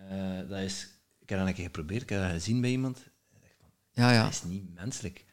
Eh, 0.09 0.15
dat 0.49 0.59
is, 0.59 0.87
ik 1.23 1.29
heb 1.29 1.39
dat 1.39 1.47
een 1.47 1.53
keer 1.53 1.63
geprobeerd, 1.63 2.01
ik 2.01 2.09
heb 2.09 2.21
dat 2.21 2.31
gezien 2.31 2.61
bij 2.61 2.69
iemand. 2.69 2.99
Ja, 3.91 4.11
ja. 4.11 4.23
Dat 4.23 4.31
is 4.31 4.43
niet 4.43 4.73
menselijk. 4.73 5.25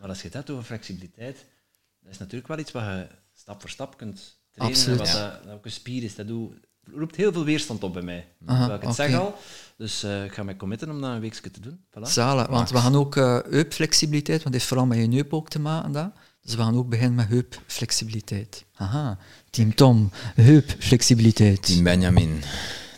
Maar 0.00 0.08
als 0.08 0.18
je 0.18 0.24
het 0.24 0.34
hebt 0.34 0.50
over 0.50 0.64
flexibiliteit, 0.64 1.46
dat 2.02 2.12
is 2.12 2.18
natuurlijk 2.18 2.48
wel 2.48 2.58
iets 2.58 2.72
wat 2.72 2.82
je 2.82 3.08
stap 3.32 3.60
voor 3.60 3.70
stap 3.70 3.96
kunt 3.96 4.38
trainen. 4.50 4.78
Absoluut. 4.78 4.98
Wat 4.98 5.10
dat, 5.12 5.44
dat 5.44 5.52
ook 5.52 5.64
een 5.64 5.70
spier 5.70 6.02
is. 6.02 6.14
Dat 6.14 6.26
doet, 6.26 6.52
roept 6.92 7.16
heel 7.16 7.32
veel 7.32 7.44
weerstand 7.44 7.82
op 7.82 7.92
bij 7.92 8.02
mij. 8.02 8.28
Aha, 8.46 8.58
Terwijl 8.58 8.80
ik 8.80 8.86
het 8.86 8.94
zeg 8.94 9.14
al. 9.14 9.38
Dus 9.76 10.02
eh, 10.02 10.24
ik 10.24 10.32
ga 10.32 10.42
mij 10.42 10.56
committen 10.56 10.90
om 10.90 11.00
dat 11.00 11.10
een 11.14 11.20
weekje 11.20 11.50
te 11.50 11.60
doen. 11.60 11.84
Voilà. 11.90 12.02
Zalig, 12.02 12.46
want 12.46 12.70
we 12.70 12.78
gaan 12.78 12.94
ook 12.94 13.16
eh 13.16 13.38
heupflexibiliteit, 13.48 14.42
want 14.42 14.44
het 14.44 14.54
heeft 14.54 14.66
vooral 14.66 14.86
met 14.86 14.98
je 14.98 15.14
heup 15.14 15.32
ook 15.32 15.48
te 15.48 15.60
maken. 15.60 15.92
Dat. 15.92 16.12
Dus 16.40 16.54
we 16.54 16.62
gaan 16.62 16.76
ook 16.76 16.88
beginnen 16.88 17.14
met 17.14 17.28
heupflexibiliteit. 17.28 18.64
Aha, 18.74 19.18
Team 19.50 19.74
Tom, 19.74 20.10
heupflexibiliteit. 20.34 21.62
Team 21.62 21.84
Benjamin. 21.84 22.42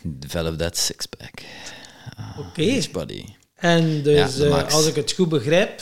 Develop 0.03 0.57
that 0.57 0.77
six-pack. 0.77 1.41
Oké. 2.37 2.49
Beach 2.55 2.91
body. 2.91 3.23
En 3.55 4.03
dus, 4.03 4.35
Ja, 4.35 4.43
de 4.43 4.49
eh, 4.49 4.73
als 4.73 4.85
ik 4.87 4.95
het 4.95 5.11
goed 5.11 5.29
begrijp, 5.29 5.81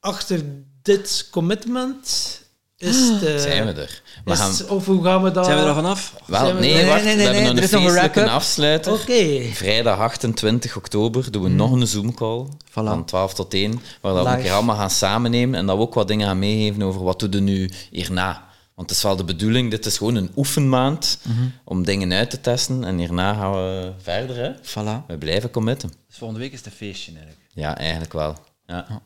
achter 0.00 0.40
dit 0.82 1.28
commitment 1.30 2.38
is 2.76 2.96
het... 3.08 3.22
eh, 3.24 3.36
Zijn 3.38 3.66
we 3.74 3.80
er? 3.80 4.02
We 4.24 4.36
gaan... 4.36 4.50
het- 4.50 4.66
Of 4.68 4.86
hoe 4.86 5.04
gaan 5.04 5.22
we 5.22 5.30
dat... 5.30 5.44
Zijn 5.44 5.56
we 5.56 5.62
er 5.62 5.68
al 5.68 5.74
vanaf? 5.74 6.14
Wel, 6.26 6.52
nee, 6.54 6.74
Nee, 6.74 6.86
wacht. 6.86 7.04
nee, 7.04 7.16
nee, 7.16 7.16
we 7.16 7.22
hebben 7.22 7.42
nee, 7.42 7.52
nog 7.52 7.52
er 7.52 7.58
een 7.58 7.62
is 7.64 7.70
nog 7.70 7.80
een 7.80 7.86
feestelijke 7.86 8.18
wrap-up. 8.20 8.34
afsluiter. 8.34 8.92
Oké. 8.92 9.42
Vrijdag 9.52 9.98
28 9.98 10.76
oktober 10.76 11.30
doen 11.30 11.42
we 11.42 11.48
nog 11.48 11.72
een 11.72 11.86
Zoom-call 11.86 12.46
van 12.70 13.04
12 13.04 13.34
tot 13.34 13.54
1, 13.54 13.80
waar 14.00 14.14
dat 14.14 14.24
we 14.26 14.30
een 14.32 14.42
keer 14.42 14.52
allemaal 14.52 14.76
gaan 14.76 14.90
samennemen 14.90 15.58
en 15.58 15.66
dat 15.66 15.76
we 15.76 15.82
ook 15.82 15.94
wat 15.94 16.08
dingen 16.08 16.26
gaan 16.26 16.38
meegeven 16.38 16.82
over 16.82 17.02
wat 17.02 17.18
doen 17.20 17.30
we 17.30 17.40
nu 17.40 17.70
hierna. 17.90 18.48
Want 18.80 18.92
het 18.92 19.00
is 19.00 19.04
wel 19.04 19.16
de 19.16 19.24
bedoeling, 19.24 19.70
dit 19.70 19.86
is 19.86 19.98
gewoon 19.98 20.14
een 20.14 20.30
oefenmaand 20.36 21.18
om 21.64 21.84
dingen 21.84 22.12
uit 22.12 22.30
te 22.30 22.40
testen 22.40 22.84
en 22.84 22.98
hierna 22.98 23.34
gaan 23.34 23.52
we 23.52 23.92
verder. 23.98 24.36
Hè. 24.36 24.52
Voilà. 24.54 25.06
We 25.06 25.18
blijven 25.18 25.50
committen. 25.50 25.92
Dus 26.06 26.18
volgende 26.18 26.42
week 26.42 26.52
is 26.52 26.58
het 26.58 26.66
een 26.66 26.72
feestje 26.72 27.12
eigenlijk. 27.12 27.40
Ja, 27.52 27.76
eigenlijk 27.76 28.12
wel. 28.12 28.36
Ja. 28.66 29.02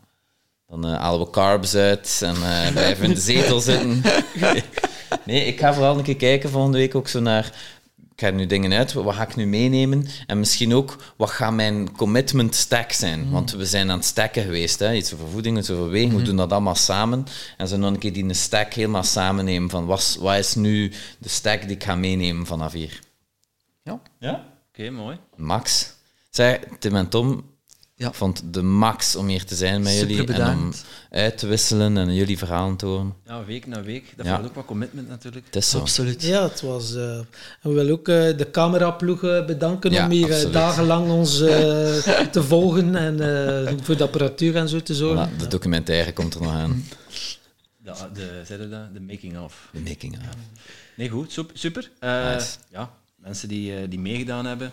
Dan 0.67 0.87
eh, 0.87 0.99
halen 0.99 1.21
we 1.21 1.31
carbs 1.31 1.75
uit 1.75 2.21
en 2.25 2.35
eh, 2.35 2.71
blijven 2.73 3.03
we 3.03 3.09
in 3.09 3.15
de 3.15 3.21
zetel 3.21 3.61
zitten. 3.61 4.03
Nee, 5.25 5.47
ik 5.47 5.59
ga 5.61 5.75
vooral 5.75 5.99
een 5.99 6.05
keer 6.05 6.17
kijken 6.17 6.51
volgende 6.51 6.79
week 6.79 6.95
ook 6.95 7.09
zo 7.09 7.21
naar... 7.21 7.53
Ik 8.17 8.21
ga 8.21 8.31
nu 8.31 8.47
dingen 8.47 8.73
uit, 8.73 8.93
wat 8.93 9.15
ga 9.15 9.23
ik 9.23 9.37
nu 9.37 9.47
meenemen? 9.47 10.07
En 10.27 10.39
misschien 10.39 10.75
ook, 10.75 10.97
wat 11.17 11.31
gaat 11.31 11.53
mijn 11.53 11.93
commitment 11.97 12.55
stack 12.55 12.93
zijn? 12.93 13.31
Want 13.31 13.51
we 13.53 13.67
zijn 13.67 13.91
aan 13.91 13.97
het 13.97 14.07
stacken 14.07 14.43
geweest, 14.43 14.79
hè? 14.79 14.95
iets 14.95 15.15
over 15.15 15.29
voeding, 15.29 15.59
iets 15.59 15.71
over 15.71 15.89
wegen. 15.91 16.17
We 16.17 16.23
doen 16.23 16.37
dat 16.37 16.53
allemaal 16.53 16.75
samen. 16.75 17.27
En 17.57 17.69
zo 17.69 17.77
nog 17.77 17.91
een 17.91 17.99
keer 17.99 18.13
die 18.13 18.25
een 18.25 18.35
stack 18.35 18.73
helemaal 18.75 19.03
samen 19.03 19.45
nemen 19.45 19.71
van 19.71 19.87
wat, 19.87 19.99
is- 19.99 20.17
wat 20.21 20.37
is 20.37 20.55
nu 20.55 20.93
de 21.19 21.29
stack 21.29 21.63
die 21.63 21.71
ik 21.71 21.85
ga 21.85 21.95
meenemen 21.95 22.47
vanaf 22.47 22.73
hier? 22.73 23.01
Ja. 23.83 24.01
Ja? 24.19 24.45
Oké, 24.69 24.91
mooi. 24.91 25.19
Max. 25.37 25.93
Zeg, 26.31 26.59
Tim 26.79 26.97
en 26.97 27.09
Tom, 27.09 27.45
Ja. 27.97 28.09
ik 28.09 28.15
vond 28.15 28.43
de 28.55 28.63
max 28.63 29.17
om 29.17 29.27
hier 29.27 29.45
te 29.45 29.55
zijn 29.55 29.83
met 29.83 29.93
Super 29.93 30.15
jullie 30.15 30.33
en 30.43 30.59
om 30.59 30.73
uit 31.11 31.39
te 31.39 31.47
wisselen 31.47 31.97
en 31.97 32.15
jullie 32.15 32.39
verhalen 32.39 32.77
te 32.77 32.87
horen. 32.87 33.15
Ja, 33.27 33.45
week 33.45 33.67
na 33.67 33.83
week. 33.83 34.13
Dat 34.17 34.27
Ja. 34.27 34.41
ook 34.45 34.55
wat 34.55 34.65
commitment 34.65 35.09
natuurlijk. 35.09 35.47
Het 35.47 35.57
is 35.57 35.71
zo. 35.71 35.79
Absoluut. 35.79 36.23
Ja, 36.23 36.43
het 36.43 36.61
was... 36.61 36.95
eh, 36.95 37.17
en 37.19 37.27
we 37.61 37.73
willen 37.73 37.93
ook 37.93 38.09
eh, 38.09 38.37
de 38.37 38.49
cameraploeg 38.51 39.23
eh, 39.25 39.45
bedanken 39.47 39.91
Ja, 39.91 40.05
om 40.05 40.11
hier 40.11 40.25
eh, 40.29 40.31
absoluut. 40.33 40.53
dagenlang 40.53 41.11
ons 41.11 41.41
eh, 41.41 41.49
te 42.37 42.43
volgen 42.43 42.97
en 42.97 43.21
eh, 43.69 43.75
voor 43.83 43.97
de 43.97 44.05
apparatuur 44.05 44.57
en 44.57 44.69
zo 44.69 44.81
te 44.81 44.95
zorgen. 44.95 45.31
Voilà, 45.33 45.37
de 45.37 45.47
documentaire 45.47 46.13
komt 46.13 46.35
er 46.35 46.43
nog 46.43 46.53
aan. 46.53 46.85
De, 47.79 47.93
de, 48.13 48.43
zei 48.47 48.63
je 48.63 48.69
dat? 48.69 48.95
De 48.95 49.01
making 49.01 49.39
of. 49.39 49.69
De 49.73 49.81
making 49.81 50.19
of. 50.19 50.37
Nee, 50.97 51.09
goed. 51.09 51.33
sup- 51.33 51.51
Super. 51.55 51.91
Eh, 51.99 52.33
Nice. 52.35 52.57
Ja, 52.71 52.91
mensen 53.17 53.49
die, 53.49 53.77
eh, 53.77 53.83
die 53.91 53.99
meegedaan 53.99 54.47
hebben, 54.47 54.73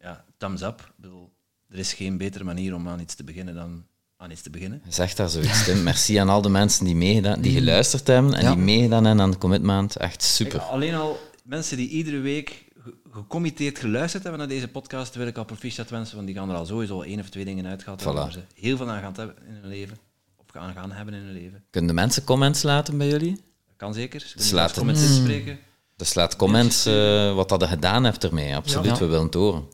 ja, 0.00 0.24
thumbs 0.38 0.62
up. 0.62 0.80
Ik 0.80 0.92
bedoel, 0.96 1.30
er 1.76 1.82
is 1.82 1.92
geen 1.94 2.16
betere 2.16 2.44
manier 2.44 2.74
om 2.74 2.88
aan 2.88 3.00
iets 3.00 3.14
te 3.14 3.24
beginnen 3.24 3.54
dan 3.54 3.84
aan 4.16 4.30
iets 4.30 4.42
te 4.42 4.50
beginnen. 4.50 4.82
Zeg 4.88 5.14
daar 5.14 5.28
zoiets, 5.28 5.64
Tim. 5.64 5.82
Merci 5.82 6.16
aan 6.16 6.28
al 6.28 6.42
de 6.42 6.48
mensen 6.48 6.84
die, 6.84 6.94
meegedaan, 6.96 7.40
die 7.40 7.52
geluisterd 7.52 8.06
hebben 8.06 8.34
en 8.34 8.42
Ja. 8.42 8.54
die 8.54 8.64
meegedaan 8.64 9.04
hebben 9.04 9.24
aan 9.24 9.30
de 9.30 9.38
commitment. 9.38 9.96
Echt 9.96 10.22
super. 10.22 10.58
Kijk, 10.58 10.70
alleen 10.70 10.94
al 10.94 11.18
mensen 11.44 11.76
die 11.76 11.88
iedere 11.88 12.18
week 12.18 12.64
ge- 12.82 12.94
gecommitteerd 13.10 13.78
geluisterd 13.78 14.22
hebben 14.22 14.40
naar 14.40 14.48
deze 14.50 14.68
podcast, 14.68 15.14
wil 15.14 15.26
ik 15.26 15.36
al 15.36 15.44
proficiat 15.44 15.90
wensen, 15.90 16.14
want 16.14 16.26
die 16.26 16.36
gaan 16.36 16.50
er 16.50 16.56
al 16.56 16.66
sowieso 16.66 17.00
één 17.02 17.20
of 17.20 17.28
twee 17.28 17.44
dingen 17.44 17.64
hebben 17.64 17.86
Voilà. 18.00 18.02
waar 18.04 18.32
ze 18.32 18.40
heel 18.54 18.76
veel 18.76 18.90
aan 18.90 19.00
gaan 19.02 19.14
hebben 19.16 19.36
in 19.48 19.54
hun 19.54 19.68
leven. 19.70 19.96
Of 20.36 20.44
gaan, 20.52 20.72
gaan 20.72 20.92
hebben 20.92 21.14
in 21.14 21.20
hun 21.22 21.32
leven. 21.32 21.64
Kunnen 21.70 21.90
de 21.90 21.96
mensen 21.96 22.24
comments 22.24 22.62
laten 22.62 22.98
bij 22.98 23.08
jullie? 23.08 23.34
Dat 23.66 23.76
kan 23.76 23.94
zeker. 23.94 24.20
Ze 24.20 24.36
Dus 24.36 24.50
laten- 24.50 24.76
comments 24.76 25.02
inspreken. 25.02 25.58
Dus 25.96 26.14
laat 26.14 26.36
comments 26.36 26.86
eh, 26.86 27.34
wat 27.34 27.48
dat 27.48 27.60
je 27.60 27.66
gedaan 27.66 28.04
hebt 28.04 28.24
ermee. 28.24 28.56
Absoluut, 28.56 28.86
Ja. 28.90 28.98
we 28.98 29.06
willen 29.06 29.24
het 29.24 29.34
horen. 29.34 29.64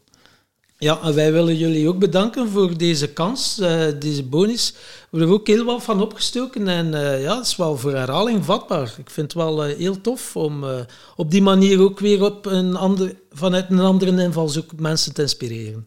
Ja, 0.82 1.00
en 1.02 1.14
wij 1.14 1.32
willen 1.32 1.56
jullie 1.56 1.88
ook 1.88 1.98
bedanken 1.98 2.48
voor 2.48 2.78
deze 2.78 3.08
kans, 3.08 3.58
eh, 3.58 3.86
deze 3.98 4.22
bonus. 4.22 4.74
We 5.12 5.18
hebben 5.18 5.36
er 5.36 5.40
ook 5.40 5.46
heel 5.46 5.64
wat 5.64 5.82
van 5.82 6.02
opgestoken 6.02 6.68
en 6.68 6.94
eh, 6.94 7.22
ja, 7.22 7.36
het 7.36 7.46
is 7.46 7.56
wel 7.56 7.76
voor 7.76 7.94
herhaling 7.94 8.44
vatbaar. 8.44 8.94
Ik 8.98 9.10
vind 9.10 9.32
het 9.32 9.42
wel 9.42 9.64
eh, 9.64 9.76
heel 9.76 10.00
tof 10.00 10.36
om 10.36 10.64
eh, 10.64 10.70
op 11.16 11.30
die 11.30 11.42
manier 11.42 11.80
ook 11.80 12.00
weer 12.00 12.22
op 12.24 12.46
een 12.46 12.76
ander, 12.76 13.14
vanuit 13.32 13.70
een 13.70 13.80
andere 13.80 14.22
invalshoek 14.22 14.80
mensen 14.80 15.14
te 15.14 15.22
inspireren. 15.22 15.84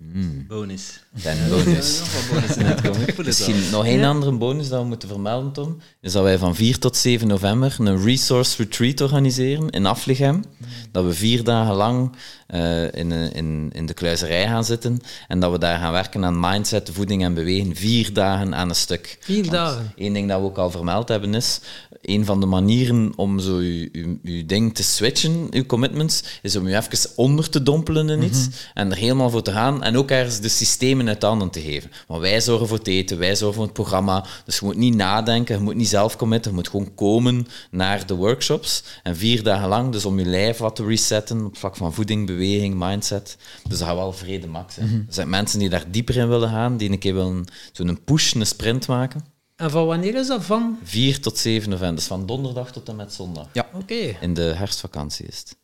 Bonus. 0.47 0.99
Kleine 1.21 1.49
bonus. 1.49 1.99
Nog 1.99 2.13
wat 2.13 3.15
bonus. 3.15 3.25
Misschien 3.25 3.69
nog 3.71 3.85
één 3.85 4.03
andere 4.03 4.31
bonus 4.31 4.69
dat 4.69 4.81
we 4.81 4.87
moeten 4.87 5.09
vermelden, 5.09 5.51
Tom. 5.51 5.77
Is 6.01 6.11
dat 6.11 6.23
wij 6.23 6.37
van 6.37 6.55
4 6.55 6.79
tot 6.79 6.97
7 6.97 7.27
november 7.27 7.75
een 7.79 8.03
resource 8.03 8.63
retreat 8.63 9.01
organiseren 9.01 9.69
in 9.69 9.85
Aflichem. 9.85 10.43
Dat 10.91 11.05
we 11.05 11.13
vier 11.13 11.43
dagen 11.43 11.75
lang 11.75 12.15
eh, 12.55 12.99
in, 13.01 13.11
in, 13.11 13.69
in 13.73 13.85
de 13.85 13.93
kluizerij 13.93 14.47
gaan 14.47 14.65
zitten. 14.65 15.01
En 15.27 15.39
dat 15.39 15.51
we 15.51 15.57
daar 15.57 15.79
gaan 15.79 15.91
werken 15.91 16.25
aan 16.25 16.39
mindset, 16.39 16.89
voeding 16.93 17.23
en 17.23 17.33
bewegen. 17.33 17.75
Vier 17.75 18.13
dagen 18.13 18.55
aan 18.55 18.69
een 18.69 18.75
stuk. 18.75 19.17
Vier 19.19 19.49
dagen. 19.49 19.93
Eén 19.95 20.13
ding 20.13 20.29
dat 20.29 20.39
we 20.39 20.45
ook 20.45 20.57
al 20.57 20.71
vermeld 20.71 21.07
hebben 21.07 21.33
is, 21.33 21.59
een 22.05 22.25
van 22.25 22.39
de 22.39 22.45
manieren 22.45 23.13
om 23.15 23.39
zo 23.39 23.61
je, 23.61 23.89
je, 23.91 24.17
je 24.23 24.45
ding 24.45 24.75
te 24.75 24.83
switchen, 24.83 25.47
je 25.49 25.65
commitments, 25.65 26.23
is 26.41 26.55
om 26.55 26.67
je 26.67 26.75
even 26.75 27.09
onder 27.15 27.49
te 27.49 27.63
dompelen 27.63 28.09
in 28.09 28.23
iets 28.23 28.47
en 28.73 28.91
er 28.91 28.97
helemaal 28.97 29.29
voor 29.29 29.41
te 29.41 29.51
gaan 29.51 29.83
en 29.83 29.97
ook 29.97 30.11
ergens 30.11 30.39
de 30.39 30.49
systemen 30.49 31.07
uit 31.07 31.21
handen 31.21 31.49
te 31.49 31.61
geven. 31.61 31.91
Want 32.07 32.21
wij 32.21 32.41
zorgen 32.41 32.67
voor 32.67 32.77
het 32.77 32.87
eten, 32.87 33.17
wij 33.17 33.35
zorgen 33.35 33.55
voor 33.55 33.63
het 33.63 33.73
programma, 33.73 34.25
dus 34.45 34.59
je 34.59 34.65
moet 34.65 34.75
niet 34.75 34.95
nadenken, 34.95 35.57
je 35.57 35.63
moet 35.63 35.75
niet 35.75 35.87
zelf 35.87 36.15
committen, 36.15 36.51
je 36.51 36.57
moet 36.57 36.69
gewoon 36.69 36.95
komen 36.95 37.47
naar 37.71 38.07
de 38.07 38.15
workshops 38.15 38.83
en 39.03 39.15
vier 39.15 39.43
dagen 39.43 39.67
lang, 39.67 39.91
dus 39.91 40.05
om 40.05 40.19
je 40.19 40.25
lijf 40.25 40.57
wat 40.57 40.75
te 40.75 40.85
resetten 40.85 41.45
op 41.45 41.57
vlak 41.57 41.75
van 41.75 41.93
voeding, 41.93 42.27
beweging, 42.45 42.75
mindset. 42.77 43.37
Dus 43.67 43.77
dat 43.79 43.87
gaat 43.87 43.97
wel 43.97 44.13
vrede 44.13 44.47
max. 44.47 44.75
hè. 44.75 44.81
Er 44.81 45.05
zijn 45.09 45.29
mensen 45.29 45.59
die 45.59 45.69
daar 45.69 45.91
dieper 45.91 46.17
in 46.17 46.27
willen 46.29 46.49
gaan, 46.49 46.77
die 46.77 46.89
een 46.91 46.99
keer 46.99 47.13
willen 47.13 47.45
zo'n 47.71 48.03
push, 48.03 48.33
een 48.33 48.45
sprint 48.47 48.87
maken. 48.87 49.25
En 49.55 49.71
van 49.71 49.85
wanneer 49.85 50.15
is 50.15 50.27
dat? 50.27 50.43
Van? 50.45 50.79
4 50.83 51.19
tot 51.21 51.37
7 51.37 51.69
november, 51.69 51.95
dus 51.95 52.05
van 52.07 52.25
donderdag 52.25 52.71
tot 52.71 52.89
en 52.89 52.95
met 52.95 53.13
zondag. 53.13 53.47
Ja. 53.53 53.69
Oké. 53.73 53.93
In 54.21 54.33
de 54.33 54.41
herfstvakantie 54.41 55.25
is 55.25 55.37
het. 55.39 55.55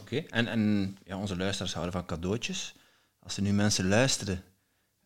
Oké. 0.00 0.16
En, 0.30 0.46
en 0.48 0.96
ja, 1.06 1.16
onze 1.16 1.36
luisteraars 1.36 1.72
houden 1.74 1.92
van 1.94 2.06
cadeautjes. 2.06 2.74
Als 3.22 3.36
er 3.36 3.42
nu 3.42 3.52
mensen 3.52 3.88
luisteren... 3.88 4.42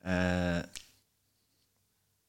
eh 0.02 0.58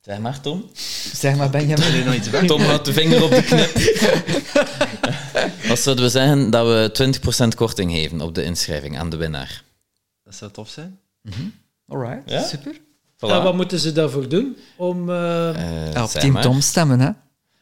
Zeg 0.01 0.19
maar, 0.19 0.41
Tom. 0.41 0.69
Zeg 1.13 1.35
maar, 1.35 1.49
Benjamin. 1.49 1.85
wil 1.91 1.97
je 1.99 2.03
nog 2.03 2.13
iets 2.13 2.29
weg? 2.29 2.45
Tom 2.45 2.61
houdt 2.61 2.85
de 2.85 2.93
vinger 2.93 3.23
op 3.23 3.29
de 3.29 3.43
knip. 3.43 3.71
Wat 5.75 5.83
zouden 5.83 6.05
we 6.05 6.11
zeggen 6.11 6.49
dat 6.49 6.65
we 6.67 7.49
20% 7.53 7.55
korting 7.55 7.91
geven 7.91 8.21
op 8.21 8.35
de 8.35 8.43
inschrijving 8.43 8.97
aan 8.99 9.09
de 9.09 9.17
winnaar? 9.17 9.63
Dat 10.23 10.35
zou 10.35 10.51
tof 10.51 10.69
zijn. 10.69 10.99
Alright, 11.88 12.29
Ja? 12.31 12.43
super. 12.43 12.73
Voilà. 13.15 13.19
En 13.29 13.43
wat 13.43 13.55
moeten 13.55 13.79
ze 13.79 13.91
daarvoor 13.91 14.29
doen? 14.29 14.57
Om, 14.77 15.09
eh, 15.09 15.95
Eh, 15.95 16.03
op 16.03 16.09
Team 16.09 16.33
maar. 16.33 16.41
Tom 16.41 16.61
stemmen, 16.61 16.99
hè. 16.99 17.09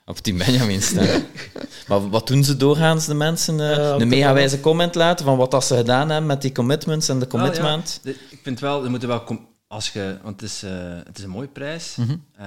Op 0.06 0.18
Team 0.18 0.38
Benjamin 0.38 0.82
staan. 0.82 1.24
maar 1.88 2.10
wat 2.10 2.28
doen 2.28 2.44
ze 2.44 2.58
doorgaans, 2.58 3.06
de 3.06 3.14
mensen? 3.14 3.60
eh, 3.60 3.76
Ja, 3.76 3.88
op 3.88 3.94
een 4.02 4.10
de 4.10 4.16
megawijze 4.16 4.60
comment 4.60 4.96
laten 4.96 5.26
van 5.26 5.38
wat 5.38 5.52
dat 5.52 5.66
ze 5.66 5.76
gedaan 5.76 6.10
hebben 6.10 6.26
met 6.28 6.42
die 6.42 6.52
commitments 6.52 7.10
en 7.10 7.20
de 7.20 7.28
commitment? 7.28 8.00
Wel, 8.04 8.14
ja. 8.14 8.20
De- 8.20 8.26
ik 8.36 8.40
vind 8.44 8.60
wel, 8.60 8.84
er 8.84 8.90
moeten 8.90 9.08
wel... 9.10 9.24
com- 9.24 9.48
Als 9.68 9.90
je, 9.90 10.18
want 10.24 10.42
het 10.42 10.50
is, 10.50 10.64
eh, 10.64 10.72
het 11.04 11.18
is 11.18 11.24
een 11.24 11.30
mooie 11.30 11.48
prijs. 11.48 11.98
Eh, 12.36 12.46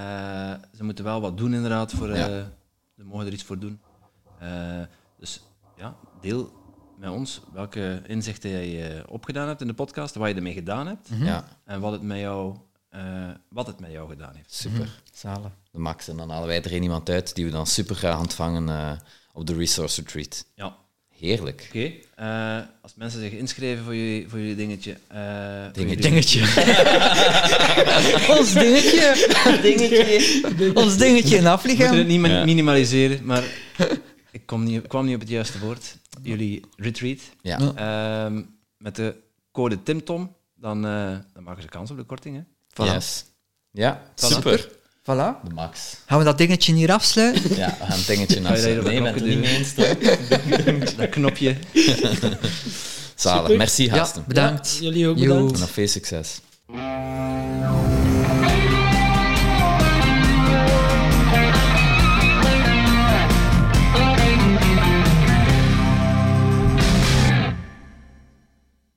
ze 0.77 0.83
moeten 0.83 1.03
wel 1.03 1.21
wat 1.21 1.37
doen, 1.37 1.53
inderdaad. 1.53 1.91
Voor, 1.91 2.09
eh, 2.09 2.17
Ja. 2.19 2.51
Ze 2.97 3.03
mogen 3.03 3.25
er 3.25 3.33
iets 3.33 3.43
voor 3.43 3.59
doen. 3.59 3.79
Eh, 4.39 4.49
dus 5.19 5.41
deel 6.21 6.51
met 6.99 7.09
ons 7.09 7.41
welke 7.53 8.01
inzichten 8.07 8.49
jij 8.49 8.91
eh, 8.97 9.03
opgedaan 9.07 9.47
hebt 9.47 9.61
in 9.61 9.67
de 9.67 9.73
podcast, 9.73 10.15
wat 10.15 10.27
je 10.29 10.35
ermee 10.35 10.53
gedaan 10.53 10.87
hebt 10.87 11.07
Ja, 11.19 11.47
en 11.65 11.79
wat 11.79 11.91
het 11.91 12.01
met 12.01 12.19
jou, 12.19 12.55
eh, 12.89 13.01
wat 13.49 13.67
het 13.67 13.79
met 13.79 13.91
jou 13.91 14.09
gedaan 14.09 14.33
heeft. 14.35 14.53
super. 14.55 15.01
Zalen. 15.13 15.53
De 15.71 15.79
max. 15.79 16.07
En 16.07 16.17
dan 16.17 16.29
halen 16.29 16.47
wij 16.47 16.61
er 16.63 16.71
één 16.71 16.83
iemand 16.83 17.09
uit 17.09 17.35
die 17.35 17.45
we 17.45 17.51
dan 17.51 17.67
super 17.67 17.95
graag 17.95 18.19
ontvangen 18.19 18.69
eh, 18.69 18.91
op 19.33 19.47
de 19.47 19.53
Resource 19.53 20.01
Retreat. 20.01 20.45
Ja, 20.55 20.75
Heerlijk. 21.17 21.65
oké. 21.67 21.91
Eh, 22.15 22.59
als 22.81 22.93
mensen 22.95 23.19
zich 23.19 23.31
inschrijven 23.31 23.83
voor 23.83 23.95
jullie, 23.95 24.29
voor 24.29 24.39
jullie 24.39 24.55
dingetje. 24.55 24.97
eh, 25.07 25.63
voor 25.63 25.73
Dingetje. 25.73 26.39
jullie- 26.39 26.55
Dingetje. 26.55 28.35
Ons 28.37 28.53
dingetje. 28.53 29.59
Dingetje. 29.61 30.75
Ons 30.75 30.97
dingetje 30.97 31.03
in 31.03 31.03
We 31.03 31.09
moeten 31.13 31.37
het 31.37 31.45
afvliegen. 31.45 32.07
niet 32.07 32.25
Ja. 32.25 32.43
minimaliseren, 32.45 33.25
maar 33.25 33.43
ik 34.31 34.45
kom 34.45 34.63
niet, 34.63 34.87
kwam 34.87 35.05
niet 35.05 35.13
op 35.15 35.19
het 35.21 35.29
juiste 35.29 35.59
woord. 35.59 35.97
Jullie 36.21 36.63
retreat. 36.75 37.19
Ja. 37.41 37.59
Ehm, 37.75 38.41
met 38.77 38.95
de 38.95 39.15
code 39.51 39.83
TIMTOM, 39.83 40.35
dan, 40.55 40.85
eh, 40.85 41.15
dan 41.33 41.43
maken 41.43 41.61
ze 41.61 41.67
kans 41.67 41.91
op 41.91 41.97
de 41.97 42.03
korting. 42.03 42.35
Hè? 42.35 42.41
Voilà. 42.85 42.93
Yes. 42.93 43.25
Ja, 43.71 44.01
Voilà. 44.11 44.25
super. 44.25 44.69
Voilà. 45.01 45.41
De 45.43 45.53
max. 45.53 45.97
Gaan 46.05 46.17
we 46.19 46.23
dat 46.23 46.37
dingetje 46.37 46.73
hier 46.73 46.91
afsluiten? 46.91 47.55
Ja, 47.55 47.67
we 47.79 47.85
gaan 47.85 47.97
het 47.97 48.07
dingetje 48.07 48.37
op 48.79 48.83
Nee, 48.83 49.01
bent 49.01 49.15
het 49.15 49.25
niet 49.25 49.43
eens. 49.43 49.75
Dat 50.97 51.09
knopje. 51.09 51.55
Zalig. 53.15 53.41
Super. 53.41 53.57
Merci, 53.57 53.83
Ja, 53.83 53.93
gasten. 53.95 54.23
bedankt. 54.27 54.77
jullie 54.81 55.07
ook 55.07 55.17
Yo. 55.17 55.23
bedankt. 55.27 55.53
En 55.53 55.59
nog 55.59 55.71
veel 55.71 55.87
succes. 55.87 56.39